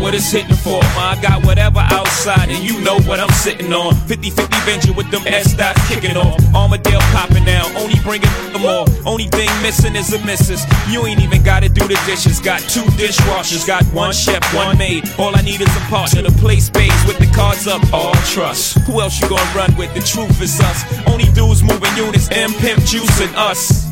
What 0.00 0.14
it's 0.14 0.30
hitting 0.30 0.56
for. 0.56 0.80
Ma, 0.94 1.14
I 1.14 1.22
got 1.22 1.44
whatever 1.46 1.80
outside, 1.80 2.50
and 2.50 2.62
you 2.62 2.80
know 2.80 2.98
what 3.08 3.20
I'm 3.20 3.30
sitting 3.30 3.72
on. 3.72 3.94
50 4.06 4.30
50 4.30 4.56
venture 4.68 4.92
with 4.92 5.10
them 5.10 5.22
S 5.26 5.54
dots 5.54 5.80
kicking 5.88 6.16
off. 6.16 6.38
Armadale 6.54 7.00
popping 7.12 7.44
now, 7.44 7.64
only 7.76 7.98
bringing 8.00 8.28
the 8.52 8.58
more. 8.58 8.84
Only 9.06 9.28
thing 9.28 9.48
missing 9.62 9.96
is 9.96 10.12
a 10.12 10.18
missus. 10.24 10.64
You 10.88 11.06
ain't 11.06 11.20
even 11.20 11.42
gotta 11.42 11.68
do 11.68 11.86
the 11.86 12.00
dishes. 12.06 12.40
Got 12.40 12.60
two 12.60 12.84
dishwashers, 13.00 13.66
got 13.66 13.84
one 13.94 14.12
chef, 14.12 14.42
one 14.54 14.76
maid. 14.76 15.08
All 15.18 15.34
I 15.36 15.42
need 15.42 15.60
is 15.60 15.76
a 15.76 15.84
partner 15.88 16.22
to 16.22 16.32
play 16.32 16.60
spades 16.60 17.04
with 17.06 17.18
the 17.18 17.30
cards 17.34 17.66
up. 17.66 17.82
All 17.92 18.14
trust. 18.32 18.78
Who 18.86 19.00
else 19.00 19.20
you 19.20 19.28
gonna 19.28 19.56
run 19.56 19.74
with? 19.76 19.94
The 19.94 20.00
truth 20.00 20.40
is 20.42 20.60
us. 20.60 20.84
Only 21.06 21.26
dudes 21.32 21.62
moving 21.62 21.94
units, 21.96 22.28
M 22.30 22.52
Pimp 22.54 22.84
Juice 22.84 23.20
and 23.20 23.34
us. 23.36 23.83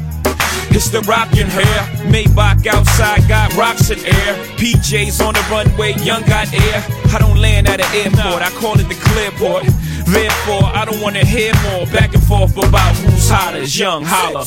It's 0.74 0.88
the 0.88 1.00
rockin' 1.02 1.48
hair. 1.48 1.80
Maybach 2.10 2.66
outside 2.66 3.28
got 3.28 3.54
rocks 3.56 3.90
in 3.90 3.98
air. 3.98 4.34
PJs 4.56 5.24
on 5.26 5.34
the 5.34 5.44
runway, 5.50 5.92
young 6.02 6.22
got 6.22 6.52
air. 6.52 6.84
I 7.14 7.18
don't 7.18 7.38
land 7.38 7.68
at 7.68 7.80
an 7.80 7.90
airport, 7.94 8.42
I 8.42 8.50
call 8.60 8.78
it 8.80 8.88
the 8.88 8.94
clearport. 8.94 9.64
Therefore, 10.06 10.64
I 10.64 10.84
don't 10.84 11.00
wanna 11.00 11.24
hear 11.24 11.52
more 11.62 11.86
back 11.86 12.14
and 12.14 12.22
forth 12.24 12.56
about 12.56 12.94
who's 12.96 13.28
hotter. 13.28 13.62
Young, 13.64 14.04
holla. 14.04 14.46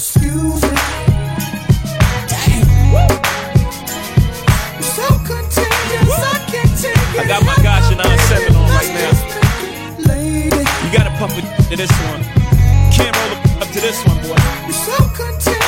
I 7.18 7.28
got 7.28 7.46
my 7.46 7.56
Gotcha 7.64 7.96
97 7.96 8.56
on 8.56 8.70
right 8.70 8.92
now. 8.94 9.12
You 10.84 10.92
gotta 10.92 11.12
pump 11.18 11.34
it 11.38 11.46
to 11.70 11.76
this 11.78 11.92
one. 12.12 12.22
Can't 12.92 13.16
roll 13.16 13.32
it 13.32 13.62
up 13.62 13.70
to 13.70 13.80
this 13.80 14.04
one, 14.06 14.18
boy. 14.22 14.36
You're 14.66 14.74
so 14.74 14.98
contagious, 15.16 15.65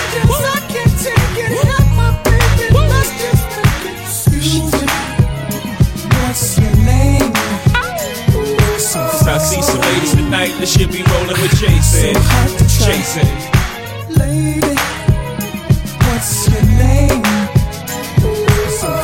tonight 10.28 10.52
that 10.60 10.68
should 10.68 10.92
be 10.92 11.04
rolling 11.04 11.40
with 11.42 11.56
Jason. 11.56 12.12
Jason. 12.84 13.28
Lady, 14.20 14.76
what's 16.04 16.50
your 16.52 16.64
name? 16.76 17.24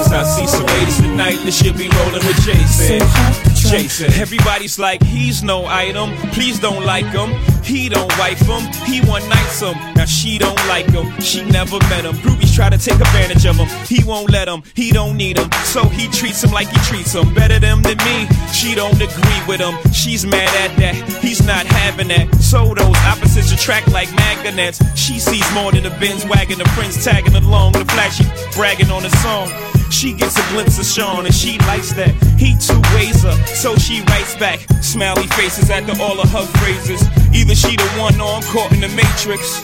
Cause 0.03 0.11
I 0.11 0.23
see 0.23 0.47
some 0.47 0.65
ladies 0.65 0.97
tonight 0.97 1.39
that 1.45 1.53
should 1.53 1.77
be 1.77 1.87
rolling 1.87 2.27
with 2.27 2.39
Jason. 2.43 3.52
Jason. 3.69 4.13
Everybody's 4.21 4.79
like, 4.79 5.03
he's 5.03 5.43
no 5.43 5.65
item. 5.65 6.15
Please 6.31 6.59
don't 6.59 6.85
like 6.85 7.05
him. 7.05 7.31
He 7.63 7.89
don't 7.89 8.11
wife 8.17 8.41
him. 8.41 8.61
He 8.85 8.99
one 9.01 9.27
nights 9.29 9.61
him. 9.61 9.73
Now 9.95 10.05
she 10.05 10.37
don't 10.37 10.59
like 10.67 10.89
him. 10.89 11.09
She 11.21 11.43
never 11.43 11.79
met 11.89 12.05
him. 12.05 12.15
Groupies 12.15 12.53
try 12.53 12.69
to 12.69 12.77
take 12.77 12.99
advantage 12.99 13.45
of 13.45 13.55
him. 13.55 13.67
He 13.87 14.03
won't 14.03 14.29
let 14.29 14.47
him. 14.47 14.63
He 14.75 14.91
don't 14.91 15.15
need 15.15 15.37
him. 15.37 15.51
So 15.63 15.85
he 15.85 16.07
treats 16.07 16.43
him 16.43 16.51
like 16.51 16.67
he 16.67 16.77
treats 16.89 17.13
him. 17.13 17.33
Better 17.33 17.59
them 17.59 17.81
than 17.81 17.97
me. 17.99 18.27
She 18.53 18.75
don't 18.75 18.95
agree 19.01 19.41
with 19.47 19.59
him. 19.59 19.75
She's 19.91 20.25
mad 20.25 20.49
at 20.69 20.77
that. 20.77 20.95
He's 21.21 21.45
not 21.45 21.65
having 21.65 22.09
that. 22.09 22.33
So 22.35 22.73
those 22.73 22.97
opposites 23.07 23.51
attract 23.51 23.91
like 23.91 24.13
magnets. 24.15 24.81
She 24.99 25.19
sees 25.19 25.45
more 25.53 25.71
than 25.71 25.85
a 25.85 25.89
Benz 25.99 26.25
wagon. 26.25 26.59
The 26.59 26.65
friends 26.69 27.03
tagging 27.03 27.35
along. 27.35 27.73
The 27.73 27.85
flashy 27.85 28.25
bragging 28.55 28.91
on 28.91 29.03
the 29.03 29.09
song. 29.23 29.49
She 29.89 30.11
gets 30.11 30.37
a 30.37 30.49
glimpse 30.49 30.79
of 30.79 30.85
Shawn 30.85 31.25
and 31.25 31.33
she 31.33 31.59
likes 31.59 31.93
that. 31.93 32.09
He 32.37 32.57
two 32.57 32.81
ways 32.95 33.21
her, 33.23 33.37
so 33.53 33.75
she 33.75 34.01
writes 34.09 34.35
back. 34.35 34.59
Smiley 34.81 35.27
faces 35.27 35.69
after 35.69 35.93
all 36.01 36.19
of 36.19 36.29
her 36.29 36.45
phrases. 36.59 37.01
Either 37.33 37.55
she 37.55 37.75
the 37.75 37.87
one 37.97 38.19
or 38.19 38.35
I'm 38.35 38.43
caught 38.43 38.71
in 38.71 38.81
the 38.81 38.89
matrix. 38.89 39.61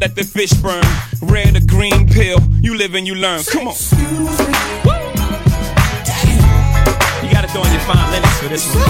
Let 0.00 0.14
the 0.14 0.24
fish 0.24 0.52
burn. 0.54 0.84
Red 1.22 1.56
or 1.56 1.64
green 1.66 2.08
pill. 2.08 2.38
You 2.60 2.76
live 2.76 2.94
and 2.94 3.06
you 3.06 3.14
learn. 3.14 3.42
Come 3.44 3.68
on. 3.68 3.74
You 7.22 7.32
gotta 7.32 7.48
throw 7.48 7.64
in 7.64 7.72
your 7.72 7.80
fine 7.88 8.10
linens 8.12 8.38
for 8.38 8.48
this 8.48 8.66
one. 8.74 8.84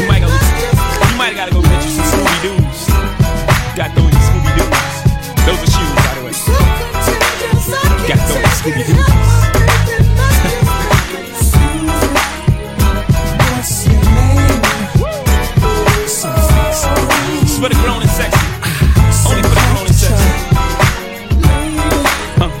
You 0.00 0.06
might, 0.08 0.20
go, 0.20 0.28
you 0.28 1.16
might 1.18 1.34
gotta 1.34 1.52
go 1.52 1.62
get 1.62 1.84
you 1.84 1.90
some 1.90 2.04
Scooby 2.04 2.36
Doo's. 2.42 2.86
Got 3.76 3.92
throw 3.94 4.04
in 4.04 4.12
your 4.12 4.24
Scooby 4.28 4.50
Doo's. 4.56 4.86
Those 5.46 5.60
are 5.60 5.70
shoes, 5.72 5.92
by 5.96 6.14
the 6.16 6.22
way. 6.24 6.34
Got 8.08 8.18
throw 8.28 8.36
in 8.36 8.42
your 8.42 8.56
Scooby 8.60 8.84
Doo's. 8.86 9.29
For 17.60 17.68
the 17.68 17.74
grown 17.74 18.00
and 18.00 18.10
sexy. 18.10 18.40
Only 19.28 19.42
for 19.42 19.54
the 19.54 19.60
grown 19.68 19.86
and 19.86 19.94
sexy. 19.94 20.30
Pop. 22.38 22.52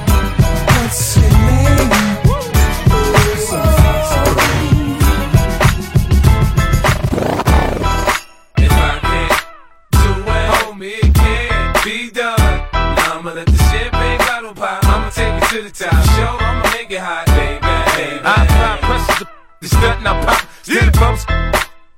To 15.50 15.62
the 15.62 15.70
top. 15.70 15.90
Show, 15.90 16.36
I'ma 16.38 16.70
make 16.70 16.92
it 16.92 17.00
hot, 17.00 17.26
baby. 17.26 17.58
baby. 17.96 18.20
I 18.22 18.78
pressure 18.80 19.24
to 19.24 19.30
the 19.60 19.66
stunt 19.66 19.98
and 19.98 20.08
I 20.08 20.24
pop. 20.24 20.46
Still 20.62 20.90
bumps. 20.92 21.24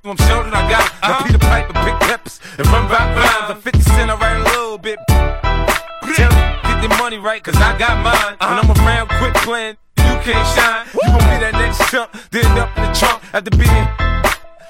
I'm 0.03 0.17
sure 0.17 0.43
that 0.43 0.55
I 0.55 0.69
got. 0.71 0.92
Cause 7.43 7.57
I 7.57 7.77
got 7.77 7.99
mine. 7.99 8.35
When 8.39 8.57
I'm 8.59 8.71
around, 8.71 9.09
quit 9.19 9.33
playing, 9.43 9.75
you 9.99 10.15
can't 10.23 10.47
shine. 10.55 10.87
You 10.95 11.11
gon' 11.11 11.19
be 11.27 11.35
that 11.43 11.53
next 11.59 11.91
chump, 11.91 12.09
then 12.31 12.47
up 12.57 12.71
in 12.77 12.87
the 12.87 12.91
trunk 12.95 13.19
after 13.35 13.51
being. 13.51 13.87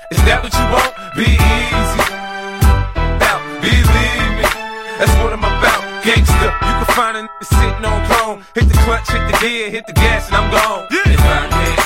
Is 0.10 0.22
that 0.26 0.42
what 0.42 0.50
you 0.50 0.66
want? 0.74 0.92
Be 1.14 1.30
easy. 1.38 2.02
Now, 3.22 3.38
believe 3.62 4.34
me, 4.42 4.46
that's 4.98 5.14
what 5.22 5.38
I'm 5.38 5.46
about. 5.46 5.82
Gangsta, 6.02 6.50
you 6.50 6.74
can 6.82 6.90
find 6.98 7.18
a 7.18 7.22
nigga 7.30 7.46
sitting 7.46 7.86
on 7.86 8.00
throne. 8.10 8.38
Hit 8.58 8.66
the 8.66 8.78
clutch, 8.84 9.08
hit 9.10 9.22
the 9.30 9.38
gear, 9.38 9.70
hit 9.70 9.86
the 9.86 9.94
gas, 9.94 10.28
and 10.28 10.38
I'm 10.42 10.50
gone. 10.50 10.90
If 10.90 11.22
I 11.22 11.46
can't 11.54 11.78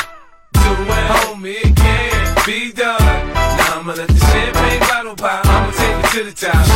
do 0.55 0.71
it, 0.87 1.05
homie, 1.11 1.67
it 1.67 1.75
can't 1.75 2.45
be 2.47 2.71
done. 2.71 3.03
Now 3.59 3.83
I'ma 3.83 3.93
let 3.93 4.07
the 4.07 4.23
champagne 4.31 4.79
bottle 4.87 5.15
pop. 5.15 5.45
I'ma 5.45 5.71
take 5.75 5.99
it 5.99 6.09
to 6.15 6.23
the 6.23 6.47
top. 6.47 6.66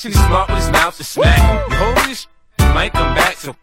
He's 0.00 0.14
smart 0.14 0.48
with 0.48 0.58
his 0.58 0.70
mouth 0.70 0.96
to 0.98 1.02
smack. 1.02 1.42
You 1.70 1.74
hold 1.74 1.96
this, 2.06 2.22
sh- 2.22 2.26
might 2.72 2.92
come 2.92 3.16
back. 3.16 3.34
So 3.34 3.56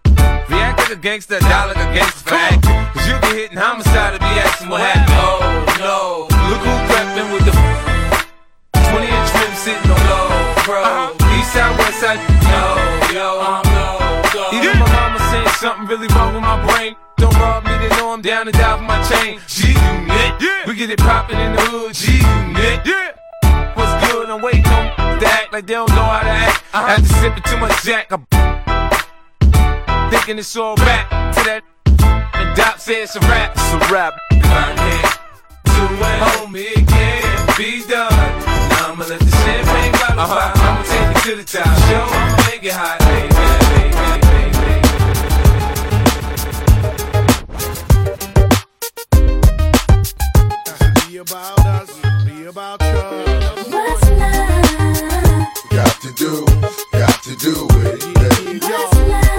react 0.51 0.79
like 0.79 0.91
a 0.91 0.99
gangster, 0.99 1.39
die 1.39 1.65
like 1.71 1.77
a 1.77 1.87
gangster 1.95 2.27
for 2.27 2.35
acting. 2.35 2.75
Cause 2.91 3.07
you 3.07 3.15
get 3.23 3.35
hit 3.39 3.51
in 3.53 3.57
homicide 3.57 4.19
and 4.19 4.19
be 4.19 4.35
asking 4.43 4.67
what 4.67 4.81
happened. 4.81 5.15
Oh 5.15 5.39
no, 5.79 6.27
look 6.51 6.59
who 6.59 6.75
crept 6.91 7.15
in 7.15 7.31
with 7.31 7.45
the 7.47 7.55
20 8.75 9.07
inch 9.07 9.29
rim 9.31 9.53
sitting 9.55 9.87
on 9.87 10.01
low, 10.11 10.27
bro. 10.67 10.83
Uh-huh. 10.83 11.39
East 11.39 11.55
side, 11.55 11.71
west 11.79 12.03
side, 12.03 12.19
yo, 12.51 13.15
yo, 13.15 13.39
I'm 13.39 13.63
low. 13.71 14.51
Even 14.51 14.75
my 14.75 14.91
mama 14.91 15.19
saying 15.31 15.47
something 15.63 15.87
really 15.87 16.11
wrong 16.19 16.35
with 16.35 16.43
my 16.43 16.59
brain. 16.67 16.99
Don't 17.15 17.31
rob 17.39 17.63
me, 17.63 17.71
they 17.79 17.87
know 17.95 18.11
I'm 18.11 18.21
down 18.21 18.47
to 18.47 18.51
die 18.51 18.75
for 18.75 18.83
my 18.83 18.99
chain. 19.07 19.39
G 19.47 19.71
unit, 19.71 20.67
we 20.67 20.75
get 20.75 20.89
it 20.89 20.99
poppin' 20.99 21.39
in 21.39 21.55
the 21.55 21.61
hood. 21.71 21.95
G 21.95 22.19
unit, 22.19 22.83
what's 23.71 24.11
good? 24.11 24.27
I'm 24.27 24.41
waiting 24.41 24.63
to 24.63 24.74
like 25.55 25.67
they 25.67 25.73
don't 25.73 25.89
know 25.91 26.03
how 26.03 26.19
to 26.19 26.27
act. 26.27 26.63
After 26.73 27.05
sipping 27.13 27.43
too 27.43 27.57
much 27.57 27.81
Jack, 27.81 28.11
I'm 28.11 28.25
thinking 30.11 30.37
it's 30.37 30.53
all 30.57 30.75
back 30.75 31.09
to 31.35 31.43
that. 31.45 31.63
And 32.33 32.57
Doc 32.57 32.79
said 32.79 33.03
it's 33.03 33.15
a 33.15 33.21
rap, 33.21 33.53
it's 33.55 33.71
a 33.71 33.77
rap. 33.93 34.19
If 34.31 34.43
I 34.43 34.75
can't 34.75 35.19
do 35.63 35.85
it, 35.95 36.19
homie, 36.27 36.75
it 36.75 36.85
can't 36.85 37.57
be 37.57 37.81
done. 37.87 38.11
Now 38.11 38.91
I'ma 38.91 39.05
let 39.05 39.19
the 39.21 39.31
champagne 39.31 39.93
bottle 39.93 40.19
uh-huh. 40.19 40.35
pop. 40.35 40.57
I'ma 40.59 40.83
take 40.91 41.15
it 41.15 41.23
to 41.23 41.35
the 41.37 41.45
top. 41.45 41.71
Show, 41.87 42.03
I'ma 42.03 42.35
make 42.51 42.63
it 42.65 42.73
hot, 42.75 42.99
baby, 42.99 43.31
baby, 43.71 43.95
baby. 44.27 44.71
Be 51.07 51.17
about 51.17 51.59
us, 51.65 51.91
be 52.25 52.43
about 52.43 52.79
trust. 52.81 53.74
What's 55.75 55.87
love? 55.87 55.91
Got 55.91 56.01
to 56.01 56.11
do, 56.13 56.45
got 56.91 57.23
to 57.23 57.35
do 57.35 57.67
it. 57.69 57.99
baby. 58.15 58.59
What's 58.59 58.95
love? 58.95 59.35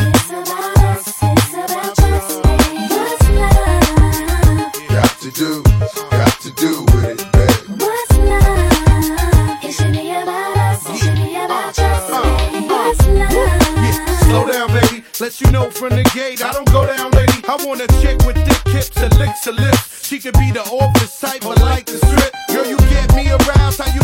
It's 0.00 0.30
about 0.30 0.78
us. 0.78 1.06
It's 1.22 1.54
about 1.54 1.94
just 1.96 2.30
me. 2.44 2.56
What's 2.90 3.28
love? 3.30 4.72
Got 4.88 5.12
to 5.20 5.30
do, 5.30 5.62
got 6.10 6.40
to 6.40 6.50
do 6.50 6.82
with 6.82 7.04
it, 7.04 7.32
baby. 7.32 7.84
What's 7.84 8.16
love? 8.18 9.62
It 9.62 9.72
should 9.72 9.92
be 9.92 10.10
about 10.10 10.56
us. 10.56 10.82
It 10.90 10.96
should 10.96 11.14
be 11.14 11.36
about 11.36 11.74
just 11.74 12.10
me. 12.10 12.66
What's 12.66 13.06
love? 13.06 14.18
Slow 14.26 14.44
down, 14.50 14.68
baby. 14.68 15.04
Let 15.20 15.40
you 15.40 15.50
know 15.52 15.70
from 15.70 15.90
the 15.90 16.02
gate, 16.12 16.44
I 16.44 16.52
don't 16.52 16.70
go 16.72 16.86
down, 16.86 17.12
lady. 17.12 17.40
I 17.46 17.56
want 17.64 17.80
a 17.80 17.86
chick 18.02 18.18
with 18.26 18.36
thick 18.36 18.74
hips 18.74 18.96
and 18.96 19.16
licks 19.18 19.44
her 19.44 19.52
lips. 19.52 20.04
She 20.04 20.18
could 20.18 20.34
be 20.34 20.50
the 20.50 20.62
office 20.62 21.20
type, 21.20 21.42
but 21.42 21.60
like 21.60 21.86
the 21.86 21.98
strip. 21.98 22.33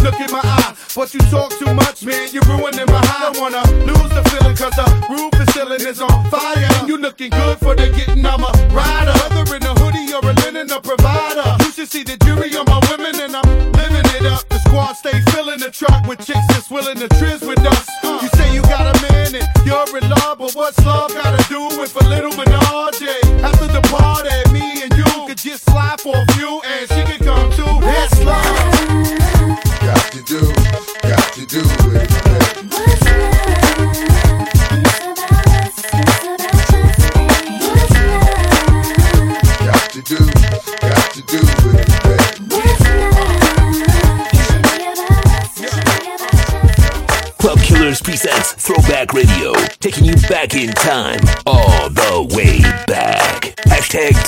Look 0.02 0.18
in 0.20 0.30
my 0.30 0.40
eye. 0.42 0.74
But 0.94 1.14
you 1.14 1.20
talk 1.30 1.50
too 1.58 1.72
much, 1.72 2.04
man, 2.04 2.28
you're 2.32 2.44
ruining 2.44 2.86
my 2.86 3.00
high. 3.06 3.30
I 3.30 3.38
wanna 3.38 3.62
lose 3.86 4.10
the 4.10 4.22
feeling, 4.30 4.56
cause 4.56 4.74
the 4.74 4.86
roof 5.08 5.32
is 5.40 5.48
ceiling 5.54 5.80
is 5.80 6.00
on 6.00 6.30
fire. 6.30 6.56
And 6.58 6.88
you 6.88 6.98
looking 6.98 7.30
good 7.30 7.58
for 7.58 7.74
the 7.74 7.88
getting, 7.90 8.24
I'm 8.26 8.42
a 8.42 8.50
rider. 8.74 9.12
Whether 9.30 9.56
in 9.56 9.62
a 9.62 9.74
hoodie 9.78 10.12
or 10.12 10.24
a 10.24 10.34
linen, 10.44 10.70
a 10.70 10.80
provider. 10.80 11.56
You 11.64 11.72
should 11.72 11.90
see 11.90 12.02
the 12.02 12.16
jury 12.24 12.54
on 12.56 12.66
my 12.66 12.80
women, 12.90 13.20
and 13.20 13.36
I'm 13.36 13.72
living 13.72 14.06
it 14.18 14.26
up. 14.26 14.48
The 14.48 14.58
squad 14.66 14.94
stay 14.94 15.20
filling 15.30 15.60
the 15.60 15.70
truck 15.70 16.06
with 16.06 16.24
chicks 16.26 16.46
that's 16.48 16.70
willing 16.70 16.98
to 16.98 17.08
trizz 17.20 17.46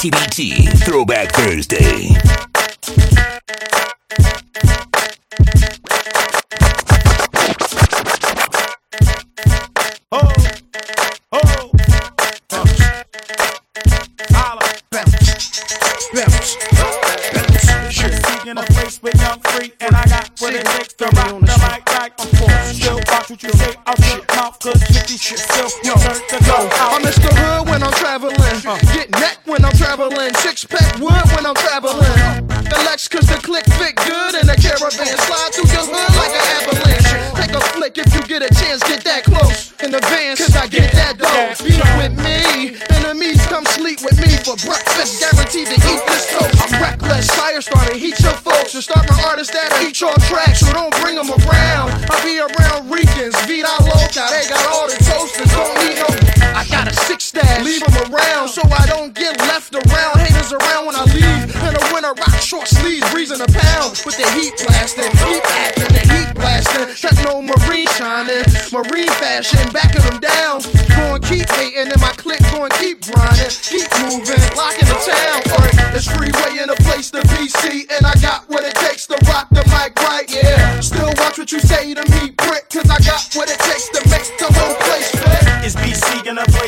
TBT, 0.03 0.72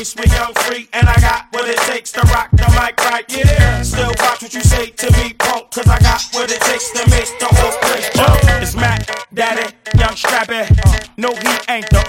In 0.05 0.21
with 0.21 0.33
young 0.33 0.53
free, 0.53 0.87
and 0.93 1.09
I 1.09 1.15
got 1.19 1.47
what 1.49 1.67
it 1.67 1.77
takes 1.89 2.11
to 2.11 2.21
rock 2.29 2.51
the 2.51 2.69
mic 2.77 2.95
right. 3.09 3.25
Yeah, 3.27 3.81
still 3.81 4.13
watch 4.19 4.43
what 4.43 4.53
you 4.53 4.61
say 4.61 4.91
to 4.91 5.11
me, 5.17 5.33
punk, 5.33 5.71
cause 5.71 5.87
I 5.87 5.97
got 5.97 6.21
what 6.31 6.51
it 6.51 6.61
takes 6.61 6.91
to 6.91 7.09
make 7.09 7.25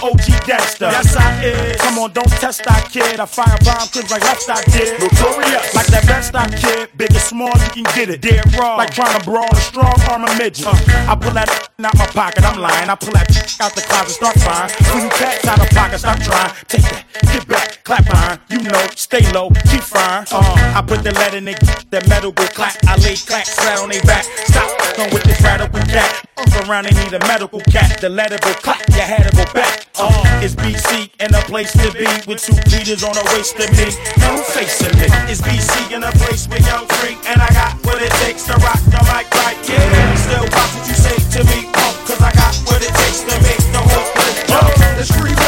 OG 0.07 0.47
Dexter. 0.47 0.87
Yes, 0.87 1.15
I 1.15 1.43
is. 1.43 1.81
Come 1.81 1.99
on, 1.99 2.11
don't 2.13 2.31
test 2.39 2.63
that 2.63 2.87
kid. 2.89 3.19
I 3.19 3.25
fire 3.25 3.57
bomb 3.65 3.87
clips 3.91 4.09
like 4.09 4.23
left 4.23 4.47
I 4.49 4.63
did. 4.71 4.99
Notorious. 5.03 5.75
Like 5.75 5.87
that 5.87 6.07
best 6.07 6.33
I 6.33 6.47
kid. 6.47 6.89
Big 6.95 7.11
or 7.11 7.19
small, 7.19 7.51
you 7.75 7.83
can 7.83 7.83
get 7.95 8.09
it. 8.09 8.21
Dead 8.21 8.43
raw. 8.55 8.77
Like 8.77 8.91
trying 8.93 9.19
to 9.19 9.23
brawl 9.25 9.51
a 9.51 9.55
strong 9.57 9.95
arm 10.07 10.23
of 10.23 10.37
midget. 10.37 10.65
I 10.65 11.15
pull 11.19 11.33
that 11.33 11.49
out 11.83 11.97
my 11.97 12.07
pocket, 12.07 12.43
I'm 12.45 12.59
lying. 12.59 12.89
I 12.89 12.95
pull 12.95 13.11
that 13.13 13.27
out 13.61 13.75
the 13.75 13.81
closet, 13.81 14.15
start 14.15 14.39
frying. 14.39 14.71
When 14.95 15.03
you 15.03 15.09
cats 15.11 15.45
out 15.45 15.59
of 15.59 15.69
pocket, 15.75 15.99
stop 15.99 16.19
trying. 16.19 16.51
Take 16.67 16.87
that, 16.87 17.03
get 17.33 17.47
back, 17.47 17.83
clap 17.83 18.05
behind. 18.05 18.39
You 18.49 18.63
know, 18.63 18.87
stay 18.95 19.29
low, 19.33 19.49
keep 19.67 19.83
frying. 19.83 20.25
Uh, 20.31 20.77
I 20.77 20.81
put 20.87 21.03
the 21.03 21.11
lead 21.11 21.33
in 21.33 21.47
it, 21.49 21.59
that 21.91 22.07
metal 22.07 22.31
go 22.31 22.47
clack. 22.55 22.79
I 22.87 22.95
lay 23.03 23.15
clack, 23.15 23.45
flat 23.45 23.79
on 23.79 23.89
they 23.89 23.99
back. 24.01 24.23
Stop, 24.23 24.71
come 24.95 25.09
with 25.11 25.23
this 25.23 25.41
radical 25.41 25.81
cat. 25.91 26.23
Around, 26.63 26.85
they 26.85 27.03
need 27.03 27.13
a 27.13 27.19
medical 27.27 27.59
cat. 27.61 27.99
The 27.99 28.09
letter 28.09 28.37
go 28.41 28.53
clack, 28.53 28.81
you 28.89 29.01
had 29.01 29.29
to 29.29 29.35
go 29.35 29.45
back. 29.53 29.85
Uh, 29.99 30.13
it's 30.43 30.53
BC 30.53 31.09
and 31.19 31.33
a 31.33 31.41
place 31.49 31.71
to 31.73 31.91
be 31.93 32.05
with 32.29 32.37
two 32.37 32.53
leaders 32.69 33.03
on 33.03 33.13
the 33.17 33.25
waist 33.33 33.57
of 33.57 33.65
me. 33.73 33.89
No 34.21 34.37
facing 34.45 34.93
me? 34.93 35.09
It's 35.25 35.41
BC 35.41 35.95
and 35.95 36.03
a 36.05 36.11
place 36.21 36.45
young 36.45 36.85
freak, 37.01 37.17
and 37.25 37.41
I 37.41 37.49
got 37.49 37.73
what 37.81 38.01
it 38.01 38.11
takes 38.21 38.45
to 38.45 38.53
rock 38.61 38.77
the 38.93 39.01
mic 39.09 39.25
right. 39.33 39.57
Yeah, 39.65 40.15
still 40.15 40.45
watch 40.53 40.73
what 40.77 40.87
you 40.87 40.93
say 40.93 41.17
to 41.17 41.41
me, 41.49 41.65
punk, 41.73 41.97
cause 42.05 42.21
I 42.21 42.31
got 42.33 42.53
what 42.69 42.81
it 42.85 42.93
takes 42.93 43.25
to 43.25 43.35
make 43.41 43.63
the 43.73 43.81
whole 43.81 44.09
place 44.13 44.39
jump. 44.45 44.69
It's 45.01 45.11
freeway 45.17 45.46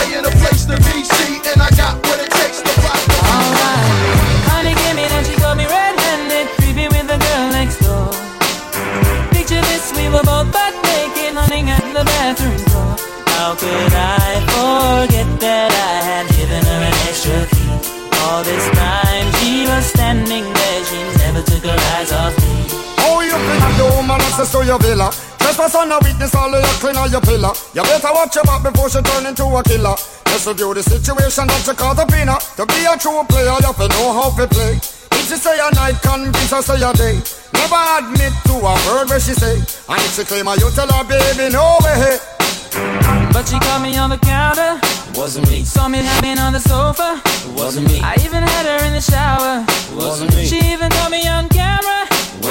your 24.69 24.77
villa? 24.77 25.09
Trespass 25.41 25.73
on 25.73 25.91
a 25.91 25.97
witness, 26.05 26.35
all 26.35 26.53
of 26.53 26.61
your 26.61 26.77
clean 26.77 26.95
on 26.95 27.09
your 27.09 27.25
pillar. 27.25 27.49
You 27.73 27.81
better 27.81 28.13
watch 28.13 28.35
your 28.37 28.45
back 28.45 28.61
before 28.61 28.89
she 28.89 29.01
turn 29.01 29.25
into 29.25 29.49
a 29.49 29.63
killer. 29.65 29.97
Just 30.29 30.45
review 30.45 30.77
the 30.77 30.85
situation 30.85 31.49
that 31.49 31.65
you 31.65 31.73
call 31.73 31.97
the 31.97 32.05
winner. 32.13 32.37
To 32.61 32.69
be 32.69 32.85
a 32.85 32.93
true 32.93 33.25
player, 33.25 33.49
you 33.49 33.65
have 33.65 33.81
to 33.81 33.89
know 33.89 34.13
how 34.13 34.29
to 34.29 34.45
play. 34.45 34.77
If 35.17 35.25
she 35.25 35.41
say 35.41 35.57
a 35.57 35.73
night, 35.73 35.97
convince 36.05 36.53
her 36.53 36.61
say 36.61 36.77
a 36.85 36.93
day. 36.93 37.17
Never 37.57 37.81
admit 37.97 38.33
to 38.45 38.55
a 38.61 38.73
word 38.85 39.09
where 39.09 39.19
she 39.19 39.33
say. 39.33 39.57
And 39.57 39.99
if 40.05 40.13
she 40.13 40.23
claim 40.23 40.45
her, 40.45 40.53
you 40.61 40.69
tell 40.77 40.85
her, 40.85 41.01
baby, 41.01 41.49
no 41.49 41.81
way. 41.81 42.21
But 43.33 43.49
she 43.49 43.57
caught 43.57 43.81
me 43.81 43.97
on 43.97 44.13
the 44.13 44.21
counter. 44.21 44.77
Wasn't 45.17 45.49
me. 45.49 45.65
Saw 45.65 45.89
me 45.89 45.97
having 45.97 46.37
on 46.37 46.53
the 46.53 46.61
sofa. 46.61 47.17
Wasn't 47.57 47.89
me. 47.89 47.99
I 48.05 48.13
even 48.21 48.45
had 48.45 48.69
her 48.69 48.85
in 48.85 48.93
the 48.93 49.01
shower. 49.01 49.65
Wasn't 49.97 50.29
me. 50.37 50.45
She 50.45 50.61
even 50.69 50.93
caught 50.93 51.09
me 51.09 51.25
on 51.27 51.49
camera. 51.49 51.98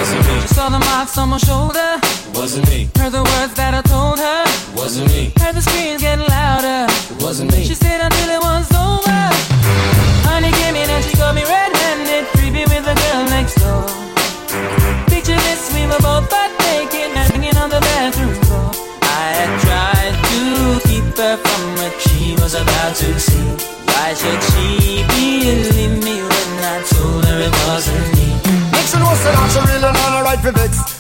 Wasn't 0.09 0.27
me. 0.27 0.41
She 0.41 0.49
saw 0.49 0.71
the 0.71 0.79
marks 0.79 1.19
on 1.19 1.29
my 1.29 1.37
shoulder. 1.37 2.01
Wasn't 2.33 2.67
me. 2.71 2.89
Heard 2.97 3.13
the 3.13 3.21
words 3.21 3.53
that 3.61 3.75
I 3.75 3.83
told 3.83 4.19
her. 4.19 4.45
Wasn't 4.75 5.07
me. 5.13 5.33
Heard 5.37 5.55
the 5.55 5.61
screams 5.61 6.01
getting 6.01 6.25
louder. 6.25 6.89
Wasn't 7.21 7.53
me. 7.53 7.63
She 7.63 7.75
stayed 7.75 8.01
until 8.01 8.31
it 8.33 8.41
was 8.41 8.73
over. 8.73 9.21
Honey 10.25 10.51
came 10.65 10.77
in 10.77 10.89
and 10.89 11.05
she 11.05 11.15
got 11.15 11.35
me 11.35 11.45
red-handed, 11.45 12.25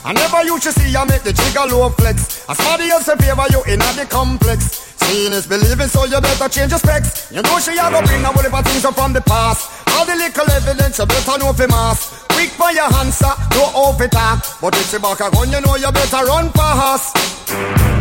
I 0.08 0.14
never 0.14 0.42
used 0.42 0.62
to 0.62 0.72
see 0.72 0.88
you 0.88 1.04
make 1.04 1.20
the 1.20 1.34
trigger 1.34 1.68
low 1.68 1.90
flex. 1.90 2.48
As 2.48 2.56
somebody 2.56 2.88
else 2.88 3.06
in 3.08 3.18
favor 3.18 3.44
you 3.50 3.60
in 3.64 3.82
a 3.82 3.92
the 3.92 4.06
complex. 4.08 4.88
Seeing 5.04 5.34
is 5.34 5.46
believing, 5.46 5.86
so 5.86 6.04
you 6.06 6.18
better 6.18 6.48
change 6.48 6.70
your 6.70 6.78
specs. 6.78 7.30
You 7.30 7.42
know 7.42 7.60
she 7.60 7.76
a 7.76 7.92
go 7.92 8.00
bring 8.00 8.24
a 8.24 8.32
whole 8.32 8.56
of 8.56 8.64
things 8.64 8.86
up 8.86 8.94
from 8.94 9.12
the 9.12 9.20
past. 9.20 9.68
All 9.92 10.06
the 10.06 10.16
little 10.16 10.50
evidence 10.50 10.98
you 10.98 11.04
better 11.04 11.38
know 11.38 11.52
for 11.52 11.68
mass. 11.68 12.27
Quick 12.38 12.50
for 12.50 12.70
your 12.70 12.86
answer, 13.02 13.34
no 13.58 13.64
off 13.74 14.00
it 14.00 14.12
talk. 14.12 14.38
But 14.60 14.72
if 14.76 14.90
she 14.90 14.98
back 14.98 15.18
a 15.18 15.28
gun, 15.28 15.50
you 15.50 15.60
know 15.60 15.74
you 15.74 15.90
better 15.90 16.22
run 16.22 16.50
fast. 16.54 17.10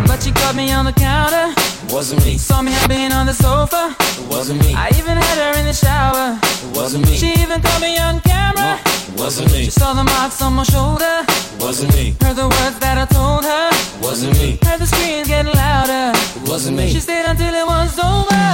But 0.05 0.21
she 0.21 0.29
caught 0.29 0.53
me 0.55 0.71
on 0.71 0.85
the 0.85 0.93
counter. 0.93 1.49
Wasn't 1.89 2.23
me. 2.23 2.37
Saw 2.37 2.61
me 2.61 2.71
being 2.87 3.11
on 3.11 3.25
the 3.25 3.33
sofa. 3.33 3.97
Wasn't 4.29 4.61
me. 4.61 4.75
I 4.75 4.89
even 4.93 5.17
had 5.17 5.37
her 5.41 5.57
in 5.57 5.65
the 5.65 5.73
shower. 5.73 6.37
It 6.37 6.77
wasn't 6.77 7.09
me. 7.09 7.17
She 7.17 7.33
even 7.41 7.63
caught 7.63 7.81
me 7.81 7.97
on 7.97 8.21
camera. 8.21 8.77
Wasn't 9.17 9.51
me. 9.51 9.65
She 9.65 9.71
saw 9.71 9.95
the 9.95 10.03
marks 10.03 10.39
on 10.43 10.53
my 10.53 10.61
shoulder. 10.69 11.25
Wasn't 11.57 11.91
me. 11.95 12.13
Heard 12.21 12.35
the 12.35 12.45
words 12.45 12.77
that 12.77 13.01
I 13.01 13.09
told 13.09 13.41
her. 13.41 13.73
Wasn't 14.05 14.37
me. 14.37 14.59
Heard 14.61 14.77
the 14.77 14.85
screams 14.85 15.27
getting 15.27 15.51
louder. 15.53 16.13
It 16.13 16.47
wasn't 16.47 16.77
me. 16.77 16.93
She 16.93 16.99
stayed 16.99 17.25
until 17.25 17.55
it 17.55 17.65
was 17.65 17.97
over. 17.97 18.45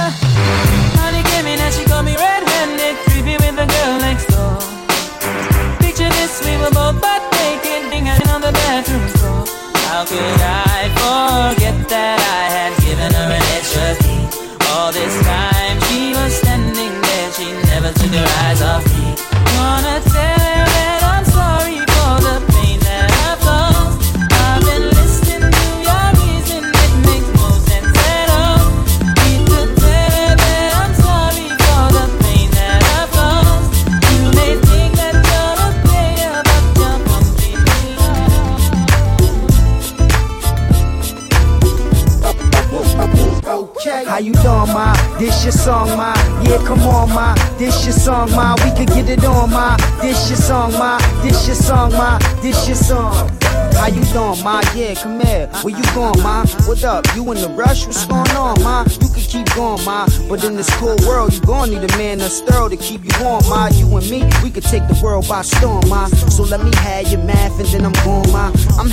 Honey 0.96 1.20
came 1.28 1.44
in 1.44 1.60
and 1.60 1.74
she 1.74 1.84
got 1.84 2.06
me 2.06 2.16
red-handed, 2.16 2.96
creepy 3.04 3.36
with 3.36 3.56
the 3.60 3.66
girl 3.68 3.98
next 4.00 4.24
door. 4.28 4.33
This, 6.24 6.40
we 6.46 6.56
were 6.56 6.70
both 6.70 7.02
butt 7.02 7.20
naked, 7.36 7.92
hanging 7.92 8.28
on 8.32 8.40
the 8.40 8.50
bathroom 8.50 9.06
floor. 9.18 9.44
How 9.92 10.06
could 10.06 10.40
I 10.40 10.88
forget 10.96 11.76
that 11.92 12.16
I 12.16 12.44
had 12.56 12.72
given 12.80 13.12
her 13.12 13.28
an 13.28 13.44
extra 13.52 13.92
key? 14.00 14.24
All 14.72 14.90
this 14.90 15.14
time 15.20 15.76
she 15.92 16.14
was 16.16 16.32
standing 16.32 16.94
there, 17.04 17.30
she 17.36 17.52
never 17.68 17.92
took 17.92 18.08
her 18.08 18.28
eyes 18.40 18.62
off 18.62 18.86
me. 18.86 18.93
How 44.14 44.20
you 44.20 44.32
doing, 44.32 44.70
ma? 44.70 44.94
This 45.18 45.42
your 45.42 45.50
song, 45.50 45.88
ma. 45.96 46.14
Yeah, 46.44 46.64
come 46.64 46.82
on, 46.82 47.08
ma. 47.08 47.34
This 47.58 47.84
your 47.84 47.92
song, 47.92 48.30
ma. 48.30 48.54
We 48.62 48.70
could 48.70 48.94
get 48.94 49.08
it 49.08 49.24
on, 49.24 49.50
ma. 49.50 49.76
This 50.00 50.30
your 50.30 50.36
song, 50.36 50.70
ma. 50.74 50.98
This 51.24 51.48
your 51.48 51.56
song, 51.56 51.90
ma. 51.90 52.20
This 52.40 52.68
your 52.68 52.76
song. 52.76 53.28
How 53.74 53.88
you 53.88 54.04
doing, 54.14 54.40
ma? 54.44 54.62
Yeah, 54.72 54.94
come 54.94 55.18
here. 55.18 55.48
Where 55.62 55.76
you 55.76 55.82
going, 55.94 56.22
ma? 56.22 56.46
What 56.64 56.84
up? 56.84 57.04
You 57.16 57.28
in 57.32 57.40
the 57.40 57.48
rush? 57.48 57.86
What's 57.86 58.06
going 58.06 58.30
on, 58.36 58.62
ma? 58.62 58.84
You 59.02 59.08
can 59.08 59.24
keep 59.26 59.52
going, 59.56 59.84
ma. 59.84 60.06
But 60.28 60.44
in 60.44 60.54
this 60.54 60.70
cool 60.76 60.94
world, 61.08 61.34
you 61.34 61.40
gon' 61.40 61.70
need 61.70 61.82
a 61.82 61.96
man 61.98 62.18
that's 62.18 62.40
thorough 62.40 62.68
to 62.68 62.76
keep 62.76 63.02
you 63.02 63.10
warm, 63.20 63.42
ma. 63.48 63.66
You 63.66 63.96
and 63.96 64.08
me, 64.08 64.22
we 64.44 64.50
could 64.52 64.62
take 64.62 64.86
the 64.86 64.96
world 65.02 65.26
by 65.28 65.42
storm, 65.42 65.88
ma. 65.88 66.06
So 66.06 66.44
let 66.44 66.62
me 66.62 66.70
have 66.76 67.10
your 67.10 67.24
math 67.24 67.58
and 67.58 67.66
then 67.66 67.84
I'm 67.84 68.04
going, 68.04 68.30
ma. 68.30 68.52
I'm 68.78 68.90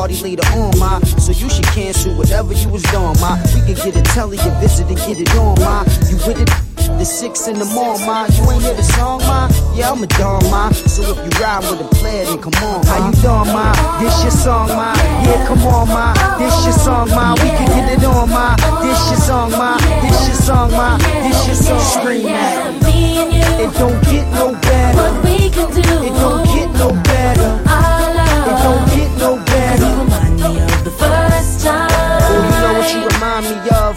party 0.00 0.16
later 0.22 0.46
on, 0.56 0.72
ma. 0.78 0.98
So 1.20 1.32
you 1.32 1.50
should 1.50 1.66
cancel 1.76 2.16
whatever 2.16 2.54
you 2.54 2.68
was 2.70 2.82
doing, 2.84 3.20
ma. 3.20 3.36
We 3.52 3.60
can 3.68 3.76
get 3.84 3.96
a 3.96 4.02
telly, 4.14 4.38
a 4.38 4.50
visit 4.58 4.88
and 4.88 4.96
get 4.96 5.20
it 5.20 5.28
on, 5.36 5.60
ma. 5.60 5.84
You 6.08 6.16
with 6.24 6.40
it? 6.40 6.48
The 6.96 7.04
six 7.04 7.48
in 7.48 7.58
the 7.58 7.66
morning, 7.66 8.06
ma. 8.06 8.24
You 8.32 8.50
ain't 8.50 8.62
hear 8.62 8.72
the 8.74 8.82
song, 8.82 9.20
ma? 9.28 9.50
Yeah, 9.76 9.92
I'm 9.92 10.02
a 10.02 10.06
dog, 10.06 10.42
ma. 10.44 10.72
So 10.72 11.02
if 11.02 11.18
you 11.20 11.32
ride 11.36 11.60
with 11.68 11.84
a 11.84 11.88
player, 12.00 12.24
then 12.24 12.40
come 12.40 12.56
on, 12.64 12.80
ma. 12.80 12.92
How 12.92 13.06
you 13.06 13.12
doing, 13.20 13.52
ma? 13.52 13.66
This 14.00 14.22
your 14.24 14.32
song, 14.32 14.68
ma. 14.68 14.96
Yeah, 15.28 15.46
come 15.46 15.66
on, 15.68 15.88
ma. 15.88 16.06
This 16.40 16.56
your 16.64 16.72
song, 16.80 17.08
ma. 17.10 17.34
We 17.34 17.48
can 17.52 17.68
get 17.68 17.92
it 17.92 18.04
on, 18.04 18.30
ma. 18.30 18.56
This 18.80 19.00
your 19.10 19.20
song, 19.20 19.50
ma. 19.52 19.76
This 20.00 20.28
your 20.28 20.40
song, 20.48 20.70
ma. 20.72 20.96
This 20.96 21.46
your 21.46 21.56
song. 21.60 22.00
Scream 22.00 22.26
at 22.28 22.72
me. 22.84 23.20
It 23.64 23.72
don't 23.76 24.00
get 24.08 24.24
no 24.32 24.56
better. 24.64 24.96
What 24.96 25.24
we 25.24 25.50
can 25.50 25.68
do. 25.76 25.84
It 26.08 26.14
don't 26.24 26.44
get 26.48 26.70
no 26.80 26.88
better. 26.88 27.50
Our 27.68 27.68
love. 27.68 27.68
It 27.68 27.68
don't 27.68 27.68
get 27.68 27.68
no 27.68 27.68
better. 27.68 27.69
me 33.50 33.68
up 33.70 33.89